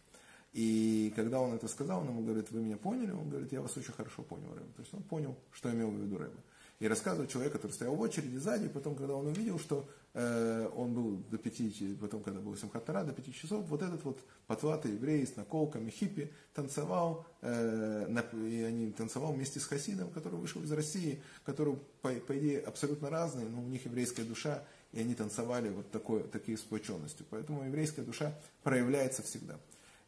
И 0.53 1.12
когда 1.16 1.40
он 1.40 1.53
это 1.53 1.66
сказал, 1.66 2.03
он 2.03 2.09
ему 2.09 2.22
говорит, 2.22 2.51
вы 2.53 2.61
меня 2.61 2.77
поняли? 2.77 3.11
Он 3.11 3.29
говорит, 3.29 3.51
я 3.53 3.61
вас 3.61 3.77
очень 3.77 3.92
хорошо 3.92 4.22
понял, 4.22 4.55
Рэбе. 4.55 4.72
То 4.77 4.83
есть 4.83 4.94
он 4.94 5.03
понял, 5.03 5.37
что 5.51 5.68
имел 5.70 5.90
в 5.90 5.96
виду 5.96 6.16
Рэбе. 6.16 6.37
И 6.80 6.88
рассказывает 6.88 7.30
человек, 7.30 7.52
который 7.52 7.72
стоял 7.72 7.94
в 7.94 8.00
очереди 8.00 8.37
сзади, 8.37 8.68
потом, 8.68 8.96
когда 8.96 9.14
он 9.14 9.28
увидел, 9.28 9.58
что 9.61 9.88
э, 10.14 10.68
он 10.74 10.94
был 10.94 11.16
до 11.30 11.38
пяти, 11.38 11.96
потом, 12.00 12.22
когда 12.22 12.40
был 12.40 12.56
Симхатара, 12.56 13.04
до 13.04 13.12
пяти 13.12 13.32
часов, 13.32 13.64
вот 13.68 13.82
этот 13.82 14.02
вот 14.04 14.18
потлатый 14.48 14.92
еврей 14.92 15.24
с 15.24 15.37
наколками, 15.37 15.90
хиппи, 15.90 16.32
танцевал, 16.54 17.24
э, 17.40 18.06
на, 18.08 18.20
и 18.37 18.62
они 18.62 18.90
танцевал 18.90 19.32
вместе 19.32 19.61
с 19.61 19.64
Хасидом, 19.64 20.11
который 20.11 20.40
вышел 20.40 20.61
из 20.62 20.72
России, 20.72 21.22
который, 21.44 21.78
по, 22.00 22.11
по 22.11 22.37
идее, 22.37 22.61
абсолютно 22.61 23.11
разный, 23.11 23.48
но 23.48 23.62
у 23.62 23.66
них 23.68 23.85
еврейская 23.85 24.24
душа, 24.24 24.64
и 24.92 25.00
они 25.00 25.14
танцевали 25.14 25.68
вот 25.70 25.90
такой, 25.90 26.24
такие 26.24 26.58
сплоченностью. 26.58 27.24
Поэтому 27.30 27.64
еврейская 27.64 28.02
душа 28.02 28.37
проявляется 28.62 29.22
всегда. 29.22 29.58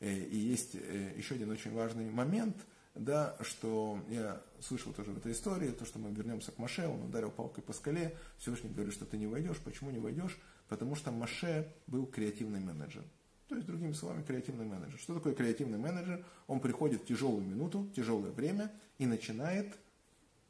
Э, 0.01 0.13
и 0.13 0.37
есть 0.37 0.75
э, 0.75 1.13
еще 1.17 1.37
один 1.37 1.51
очень 1.51 1.73
важный 1.73 2.11
момент, 2.11 2.57
да, 2.95 3.37
что 3.41 3.99
я 4.09 4.41
слышал 4.61 4.93
тоже 4.93 5.11
в 5.11 5.19
этой 5.19 5.33
истории, 5.33 5.71
то, 5.71 5.85
что 5.85 5.99
мы 5.99 6.11
вернемся 6.13 6.53
к 6.53 6.59
Маше, 6.59 6.87
он 6.87 7.03
ударил 7.03 7.31
палкой 7.31 7.65
по 7.65 7.73
скале, 7.73 8.17
Всевышний 8.39 8.71
говорит, 8.71 8.95
что 8.95 9.05
ты 9.05 9.17
не 9.17 9.27
войдешь. 9.27 9.59
Почему 9.59 9.91
не 9.91 9.99
войдешь? 9.99 10.39
Потому 10.69 10.95
что 10.95 11.11
Маше 11.11 11.73
был 11.87 12.07
креативный 12.07 12.61
менеджер. 12.61 13.03
То 13.49 13.57
есть, 13.57 13.67
другими 13.67 13.93
словами, 13.93 14.23
креативный 14.23 14.65
менеджер. 14.65 14.99
Что 14.99 15.15
такое 15.15 15.35
креативный 15.35 15.79
менеджер? 15.79 16.25
Он 16.47 16.61
приходит 16.61 17.03
в 17.03 17.07
тяжелую 17.07 17.45
минуту, 17.45 17.91
тяжелое 17.95 18.31
время 18.31 18.73
и 18.99 19.07
начинает 19.07 19.77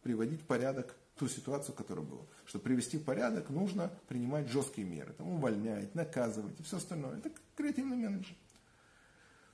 приводить 0.02 0.46
порядок 0.46 0.94
ту 1.16 1.28
ситуацию, 1.28 1.74
которая 1.74 2.04
была. 2.04 2.22
Чтобы 2.44 2.64
привести 2.64 2.98
в 2.98 3.04
порядок, 3.04 3.48
нужно 3.50 3.90
принимать 4.06 4.48
жесткие 4.48 4.86
меры. 4.86 5.12
Там, 5.14 5.28
увольнять, 5.28 5.94
наказывать 5.94 6.60
и 6.60 6.62
все 6.62 6.76
остальное. 6.76 7.18
Это 7.18 7.30
креативный 7.56 7.96
менеджер. 7.96 8.36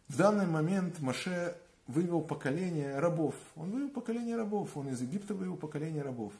В 0.08 0.16
данный 0.16 0.46
момент 0.46 0.98
Маше 1.00 1.56
вывел 1.86 2.20
поколение 2.20 2.98
рабов. 2.98 3.34
Он 3.56 3.70
вывел 3.70 3.90
поколение 3.90 4.36
рабов. 4.36 4.76
Он 4.76 4.88
из 4.88 5.00
Египта 5.00 5.34
вывел 5.34 5.56
поколение 5.56 6.02
рабов. 6.02 6.32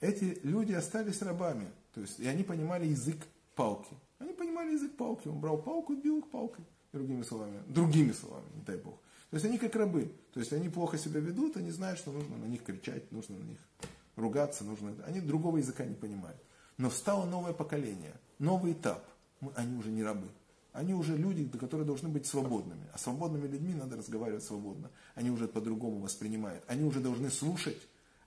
Эти 0.00 0.38
люди 0.42 0.72
остались 0.72 1.22
рабами. 1.22 1.66
То 1.94 2.00
есть, 2.00 2.18
и 2.20 2.26
они 2.26 2.42
понимали 2.42 2.86
язык 2.86 3.18
палки. 3.54 3.94
Они 4.18 4.32
понимали 4.32 4.72
язык 4.72 4.96
палки. 4.96 5.28
Он 5.28 5.40
брал 5.40 5.58
палку 5.58 5.92
и 5.92 5.96
бил 5.96 6.18
их 6.18 6.30
палкой. 6.30 6.64
Другими 6.92 7.22
словами. 7.22 7.60
Другими 7.66 8.12
словами, 8.12 8.46
не 8.54 8.62
дай 8.62 8.76
бог. 8.76 9.00
То 9.30 9.36
есть 9.36 9.46
они 9.46 9.58
как 9.58 9.74
рабы. 9.74 10.12
То 10.32 10.40
есть 10.40 10.52
они 10.52 10.68
плохо 10.68 10.96
себя 10.98 11.20
ведут, 11.20 11.56
они 11.56 11.70
знают, 11.70 11.98
что 11.98 12.12
нужно 12.12 12.36
на 12.36 12.44
них 12.44 12.62
кричать, 12.62 13.10
нужно 13.10 13.36
на 13.36 13.42
них 13.42 13.58
ругаться, 14.16 14.64
нужно. 14.64 14.94
Они 15.06 15.20
другого 15.20 15.56
языка 15.58 15.84
не 15.84 15.94
понимают. 15.94 16.40
Но 16.76 16.90
стало 16.90 17.24
новое 17.24 17.52
поколение, 17.52 18.14
новый 18.38 18.72
этап. 18.72 19.04
Они 19.56 19.76
уже 19.76 19.90
не 19.90 20.02
рабы. 20.02 20.28
Они 20.74 20.92
уже 20.92 21.16
люди, 21.16 21.46
которые 21.56 21.86
должны 21.86 22.08
быть 22.08 22.26
свободными. 22.26 22.84
А 22.92 22.98
свободными 22.98 23.46
людьми 23.46 23.74
надо 23.74 23.96
разговаривать 23.96 24.42
свободно. 24.42 24.90
Они 25.14 25.30
уже 25.30 25.46
по-другому 25.46 26.00
воспринимают. 26.00 26.64
Они 26.66 26.82
уже 26.82 26.98
должны 26.98 27.30
слушать. 27.30 27.80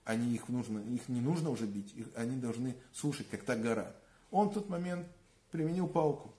Они 0.04 0.34
их, 0.34 0.48
нужно, 0.48 0.78
их 0.78 1.10
не 1.10 1.20
нужно 1.20 1.50
уже 1.50 1.66
бить. 1.66 1.92
Их, 1.94 2.06
они 2.16 2.36
должны 2.36 2.74
слушать, 2.94 3.28
как 3.28 3.42
та 3.42 3.54
гора. 3.54 3.94
Он 4.30 4.48
в 4.48 4.54
тот 4.54 4.70
момент 4.70 5.06
применил 5.50 5.88
палку. 5.88 6.32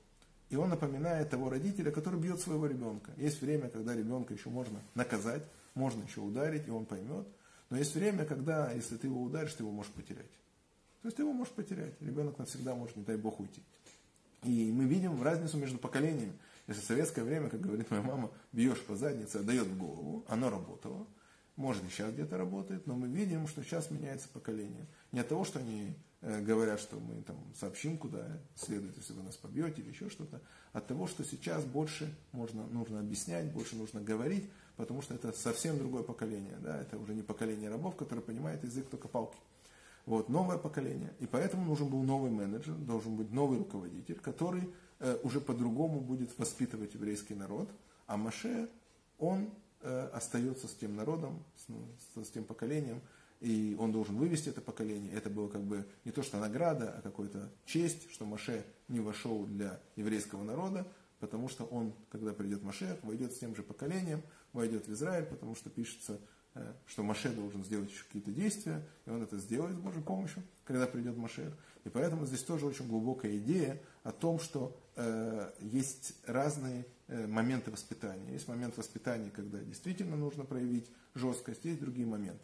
И 0.50 0.56
он 0.56 0.70
напоминает 0.70 1.30
того 1.30 1.48
родителя, 1.52 1.92
который 1.92 2.20
бьет 2.20 2.40
своего 2.40 2.66
ребенка. 2.66 3.12
Есть 3.18 3.40
время, 3.44 3.70
когда 3.70 3.94
ребенка 3.94 4.34
еще 4.34 4.50
можно 4.50 4.82
наказать, 4.96 5.44
можно 5.76 6.02
еще 6.02 6.22
ударить, 6.22 6.68
и 6.68 6.72
он 6.72 6.88
поймет. 6.88 7.28
Но 7.70 7.78
есть 7.78 7.94
время, 7.94 8.26
когда, 8.26 8.72
если 8.72 8.98
ты 8.98 9.06
его 9.06 9.22
ударишь, 9.22 9.54
ты 9.54 9.62
его 9.62 9.72
можешь 9.72 9.92
потерять. 9.92 10.32
То 11.04 11.08
есть 11.08 11.18
ты 11.18 11.22
его 11.22 11.34
можешь 11.34 11.54
потерять. 11.54 11.94
Ребенок 12.02 12.40
навсегда 12.40 12.74
может, 12.74 12.96
не 12.96 13.04
дай 13.04 13.16
бог, 13.16 13.40
уйти. 13.40 13.62
И 14.44 14.72
мы 14.72 14.86
видим 14.86 15.22
разницу 15.22 15.58
между 15.58 15.78
поколениями. 15.78 16.34
Если 16.68 16.82
в 16.82 16.86
советское 16.86 17.24
время, 17.24 17.50
как 17.50 17.62
говорит 17.62 17.90
моя 17.90 18.04
мама, 18.04 18.32
бьешь 18.52 18.82
по 18.82 18.96
заднице, 18.96 19.38
отдает 19.38 19.68
в 19.68 19.78
голову, 19.78 20.24
оно 20.28 20.50
работало. 20.50 21.08
может 21.56 21.84
и 21.84 21.90
сейчас 21.90 22.14
где-то 22.14 22.38
работает, 22.38 22.88
но 22.88 22.96
мы 22.96 23.08
видим, 23.08 23.48
что 23.48 23.64
сейчас 23.64 23.92
меняется 23.92 24.30
поколение. 24.30 24.86
Не 25.12 25.20
от 25.20 25.28
того, 25.28 25.44
что 25.44 25.60
они 25.60 25.94
э, 26.22 26.42
говорят, 26.42 26.80
что 26.80 26.98
мы 26.98 27.22
там 27.24 27.38
сообщим, 27.60 27.98
куда 27.98 28.40
следует, 28.56 28.96
если 28.96 29.14
вы 29.14 29.24
нас 29.24 29.36
побьете 29.36 29.82
или 29.82 29.90
еще 29.90 30.10
что-то, 30.10 30.42
от 30.72 30.88
того, 30.88 31.08
что 31.08 31.26
сейчас 31.26 31.66
больше 31.66 32.16
можно, 32.32 32.66
нужно 32.68 33.00
объяснять, 33.00 33.52
больше 33.52 33.76
нужно 33.76 34.00
говорить, 34.00 34.50
потому 34.78 35.02
что 35.02 35.16
это 35.16 35.34
совсем 35.34 35.78
другое 35.78 36.04
поколение. 36.04 36.58
Да? 36.62 36.80
Это 36.80 36.98
уже 36.98 37.14
не 37.14 37.24
поколение 37.24 37.70
рабов, 37.70 37.96
которое 37.96 38.22
понимает 38.22 38.64
язык 38.64 38.88
только 38.90 39.08
палки. 39.08 39.38
Вот, 40.06 40.30
новое 40.30 40.58
поколение. 40.58 41.14
И 41.20 41.28
поэтому 41.28 41.66
нужен 41.66 41.90
был 41.90 42.02
новый 42.04 42.32
менеджер, 42.32 42.74
должен 42.74 43.16
быть 43.16 43.32
новый 43.32 43.60
руководитель, 43.60 44.20
который 44.20 44.70
э, 45.00 45.18
уже 45.24 45.40
по-другому 45.40 46.02
будет 46.02 46.38
воспитывать 46.40 46.94
еврейский 46.96 47.36
народ, 47.36 47.70
а 48.08 48.18
Маше, 48.18 48.70
он 49.20 49.50
э, 49.82 50.10
остается 50.14 50.68
с 50.68 50.74
тем 50.74 50.96
народом, 50.96 51.44
с, 51.56 52.24
с 52.24 52.30
тем 52.30 52.44
поколением, 52.44 53.02
и 53.40 53.76
он 53.80 53.92
должен 53.92 54.18
вывести 54.18 54.50
это 54.50 54.62
поколение. 54.62 55.14
Это 55.14 55.30
было 55.30 55.48
как 55.48 55.62
бы 55.62 55.86
не 56.06 56.12
то, 56.12 56.24
что 56.24 56.40
награда, 56.40 56.96
а 56.98 57.02
какая-то 57.02 57.50
честь, 57.66 58.12
что 58.12 58.26
Маше 58.26 58.66
не 58.88 59.00
вошел 59.00 59.46
для 59.46 59.80
еврейского 59.96 60.44
народа, 60.44 60.88
потому 61.20 61.50
что 61.50 61.66
он, 61.66 61.94
когда 62.12 62.34
придет 62.34 62.64
Маше, 62.64 63.00
войдет 63.04 63.34
с 63.34 63.40
тем 63.40 63.56
же 63.56 63.64
поколением, 63.64 64.22
войдет 64.54 64.88
в 64.88 64.94
Израиль, 64.94 65.26
потому 65.26 65.56
что 65.56 65.70
пишется, 65.70 66.20
что 66.88 67.04
Маше 67.04 67.30
должен 67.30 67.64
сделать 67.64 67.90
еще 67.90 68.04
какие-то 68.04 68.32
действия, 68.32 68.86
и 69.06 69.10
он 69.10 69.22
это 69.22 69.38
сделает 69.38 69.76
с 69.76 69.80
Божьей 69.80 70.02
помощью, 70.02 70.44
когда 70.66 70.88
придет 70.88 71.16
Маше. 71.16 71.54
И 71.86 71.90
поэтому 71.90 72.26
здесь 72.26 72.44
тоже 72.44 72.66
очень 72.66 72.88
глубокая 72.88 73.38
идея 73.38 73.82
о 74.04 74.12
том, 74.12 74.40
что 74.40 74.78
э, 74.96 75.52
есть 75.62 76.14
разные 76.26 76.86
э, 77.08 77.28
моменты 77.28 77.72
воспитания. 77.72 78.34
Есть 78.34 78.48
момент 78.48 78.78
воспитания, 78.78 79.30
когда 79.30 79.60
действительно 79.60 80.18
нужно 80.18 80.44
проявить 80.44 80.90
жесткость, 81.16 81.66
есть 81.66 81.80
другие 81.80 82.08
моменты. 82.08 82.44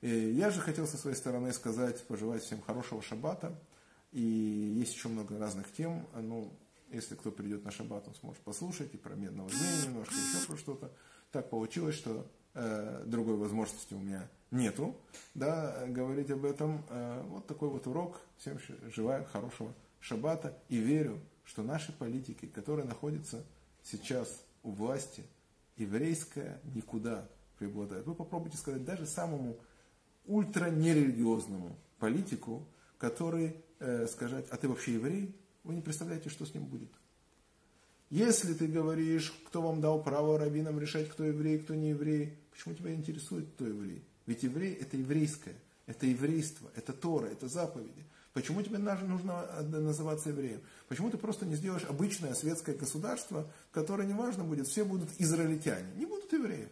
И 0.00 0.08
я 0.08 0.50
же 0.50 0.60
хотел 0.60 0.86
со 0.86 0.96
своей 0.96 1.16
стороны 1.16 1.52
сказать, 1.52 2.06
пожелать 2.06 2.42
всем 2.42 2.60
хорошего 2.60 3.02
шаббата. 3.02 3.58
И 4.12 4.20
есть 4.20 4.94
еще 4.94 5.08
много 5.08 5.38
разных 5.38 5.72
тем. 5.72 6.06
Ну, 6.14 6.52
если 6.90 7.14
кто 7.14 7.30
придет 7.30 7.64
на 7.64 7.70
шаббат, 7.70 8.06
он 8.06 8.14
сможет 8.14 8.42
послушать 8.42 8.94
и 8.94 8.96
про 8.96 9.14
медного 9.14 9.48
змея 9.48 9.86
немножко, 9.86 10.14
еще 10.14 10.46
про 10.46 10.56
что-то. 10.56 10.92
Так 11.32 11.50
получилось, 11.50 11.96
что 11.96 12.20
э, 12.20 12.37
другой 13.06 13.36
возможности 13.36 13.94
у 13.94 13.98
меня 13.98 14.28
нету, 14.50 14.96
да, 15.34 15.84
говорить 15.86 16.30
об 16.30 16.44
этом. 16.44 16.84
Э, 16.88 17.22
вот 17.28 17.46
такой 17.46 17.68
вот 17.68 17.86
урок. 17.86 18.20
Всем 18.38 18.58
желаю 18.94 19.24
хорошего 19.26 19.74
шаббата 20.00 20.56
и 20.68 20.78
верю, 20.78 21.20
что 21.44 21.62
наши 21.62 21.92
политики, 21.92 22.46
которые 22.46 22.86
находятся 22.86 23.44
сейчас 23.82 24.42
у 24.62 24.70
власти, 24.70 25.24
еврейская 25.76 26.60
никуда 26.74 27.28
преобладает. 27.58 28.06
Вы 28.06 28.14
попробуйте 28.14 28.56
сказать 28.56 28.84
даже 28.84 29.06
самому 29.06 29.58
ультранерелигиозному 30.26 31.76
политику, 31.98 32.66
который 32.98 33.56
э, 33.80 34.06
сказать, 34.06 34.46
а 34.50 34.56
ты 34.56 34.68
вообще 34.68 34.94
еврей, 34.94 35.34
вы 35.64 35.74
не 35.74 35.82
представляете, 35.82 36.30
что 36.30 36.46
с 36.46 36.54
ним 36.54 36.66
будет. 36.66 36.90
Если 38.10 38.54
ты 38.54 38.66
говоришь, 38.66 39.34
кто 39.46 39.60
вам 39.60 39.80
дал 39.80 40.02
право 40.02 40.38
раввинам 40.38 40.80
решать, 40.80 41.08
кто 41.10 41.24
еврей, 41.24 41.58
кто 41.58 41.74
не 41.74 41.90
еврей, 41.90 42.38
почему 42.50 42.74
тебя 42.74 42.94
интересует, 42.94 43.46
кто 43.54 43.66
еврей? 43.66 44.02
Ведь 44.26 44.42
еврей 44.42 44.74
это 44.74 44.96
еврейское, 44.96 45.56
это 45.86 46.06
еврейство, 46.06 46.70
это 46.74 46.92
Тора, 46.92 47.26
это 47.26 47.48
заповеди. 47.48 48.04
Почему 48.32 48.62
тебе 48.62 48.78
нужно 48.78 49.62
называться 49.62 50.28
евреем? 50.30 50.60
Почему 50.88 51.10
ты 51.10 51.18
просто 51.18 51.44
не 51.44 51.56
сделаешь 51.56 51.84
обычное 51.84 52.34
светское 52.34 52.76
государство, 52.76 53.50
которое 53.72 54.06
не 54.06 54.14
важно 54.14 54.44
будет, 54.44 54.68
все 54.68 54.84
будут 54.84 55.10
израильтяне, 55.18 55.92
не 55.96 56.06
будут 56.06 56.32
евреев. 56.32 56.68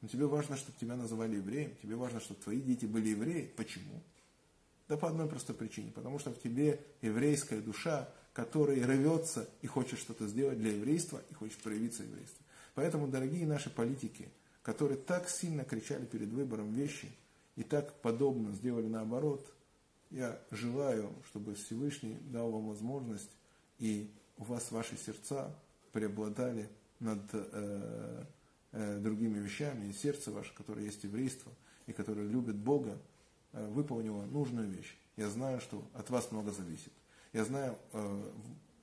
Но 0.00 0.08
тебе 0.08 0.26
важно, 0.26 0.56
чтобы 0.56 0.78
тебя 0.80 0.96
называли 0.96 1.36
евреем, 1.36 1.76
тебе 1.82 1.96
важно, 1.96 2.20
чтобы 2.20 2.40
твои 2.40 2.60
дети 2.60 2.86
были 2.86 3.10
евреи. 3.10 3.52
Почему? 3.56 4.02
Да 4.88 4.96
по 4.96 5.08
одной 5.08 5.28
простой 5.28 5.54
причине. 5.54 5.92
Потому 5.92 6.18
что 6.18 6.30
в 6.30 6.40
тебе 6.40 6.80
еврейская 7.02 7.60
душа, 7.60 8.08
которая 8.32 8.86
рвется 8.86 9.48
и 9.62 9.66
хочет 9.66 9.98
что-то 9.98 10.26
сделать 10.26 10.58
для 10.58 10.72
еврейства, 10.72 11.22
и 11.30 11.34
хочет 11.34 11.58
проявиться 11.58 12.02
еврейство. 12.02 12.44
Поэтому, 12.74 13.08
дорогие 13.08 13.46
наши 13.46 13.70
политики, 13.70 14.28
которые 14.62 14.98
так 14.98 15.28
сильно 15.28 15.64
кричали 15.64 16.04
перед 16.04 16.28
выбором 16.28 16.72
вещи, 16.72 17.10
и 17.56 17.62
так 17.62 17.92
подобно 18.00 18.52
сделали 18.52 18.86
наоборот, 18.86 19.52
я 20.10 20.40
желаю, 20.50 21.12
чтобы 21.28 21.54
Всевышний 21.54 22.18
дал 22.22 22.50
вам 22.50 22.68
возможность, 22.68 23.30
и 23.78 24.10
у 24.36 24.44
вас 24.44 24.70
ваши 24.70 24.96
сердца 24.96 25.54
преобладали 25.92 26.68
над 26.98 27.20
э, 27.32 28.24
э, 28.72 28.98
другими 28.98 29.38
вещами, 29.38 29.88
и 29.88 29.92
сердце 29.92 30.30
ваше, 30.30 30.54
которое 30.54 30.86
есть 30.86 31.04
еврейство, 31.04 31.52
и 31.86 31.92
которое 31.92 32.26
любит 32.26 32.56
Бога, 32.56 32.98
э, 33.52 33.66
выполнило 33.68 34.24
нужную 34.24 34.68
вещь. 34.68 34.96
Я 35.16 35.28
знаю, 35.28 35.60
что 35.60 35.84
от 35.94 36.10
вас 36.10 36.30
много 36.30 36.52
зависит. 36.52 36.92
Я 37.32 37.44
знаю, 37.44 37.78
э, 37.92 38.30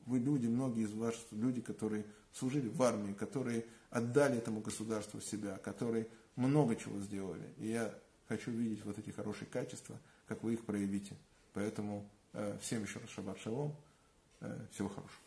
вы 0.05 0.19
люди, 0.19 0.47
многие 0.47 0.83
из 0.83 0.93
вас 0.93 1.15
люди, 1.31 1.61
которые 1.61 2.05
служили 2.33 2.69
в 2.69 2.81
армии, 2.81 3.13
которые 3.13 3.65
отдали 3.89 4.37
этому 4.37 4.61
государству 4.61 5.19
себя, 5.21 5.57
которые 5.57 6.07
много 6.35 6.75
чего 6.75 6.99
сделали. 6.99 7.53
И 7.57 7.67
я 7.67 7.93
хочу 8.27 8.51
видеть 8.51 8.85
вот 8.85 8.97
эти 8.97 9.09
хорошие 9.09 9.47
качества, 9.47 9.99
как 10.27 10.43
вы 10.43 10.53
их 10.53 10.65
проявите. 10.65 11.15
Поэтому 11.53 12.09
э, 12.33 12.57
всем 12.61 12.83
еще 12.83 12.99
раз 12.99 13.09
шаббат 13.09 13.39
шалом. 13.39 13.75
Всего 14.71 14.87
хорошего. 14.87 15.26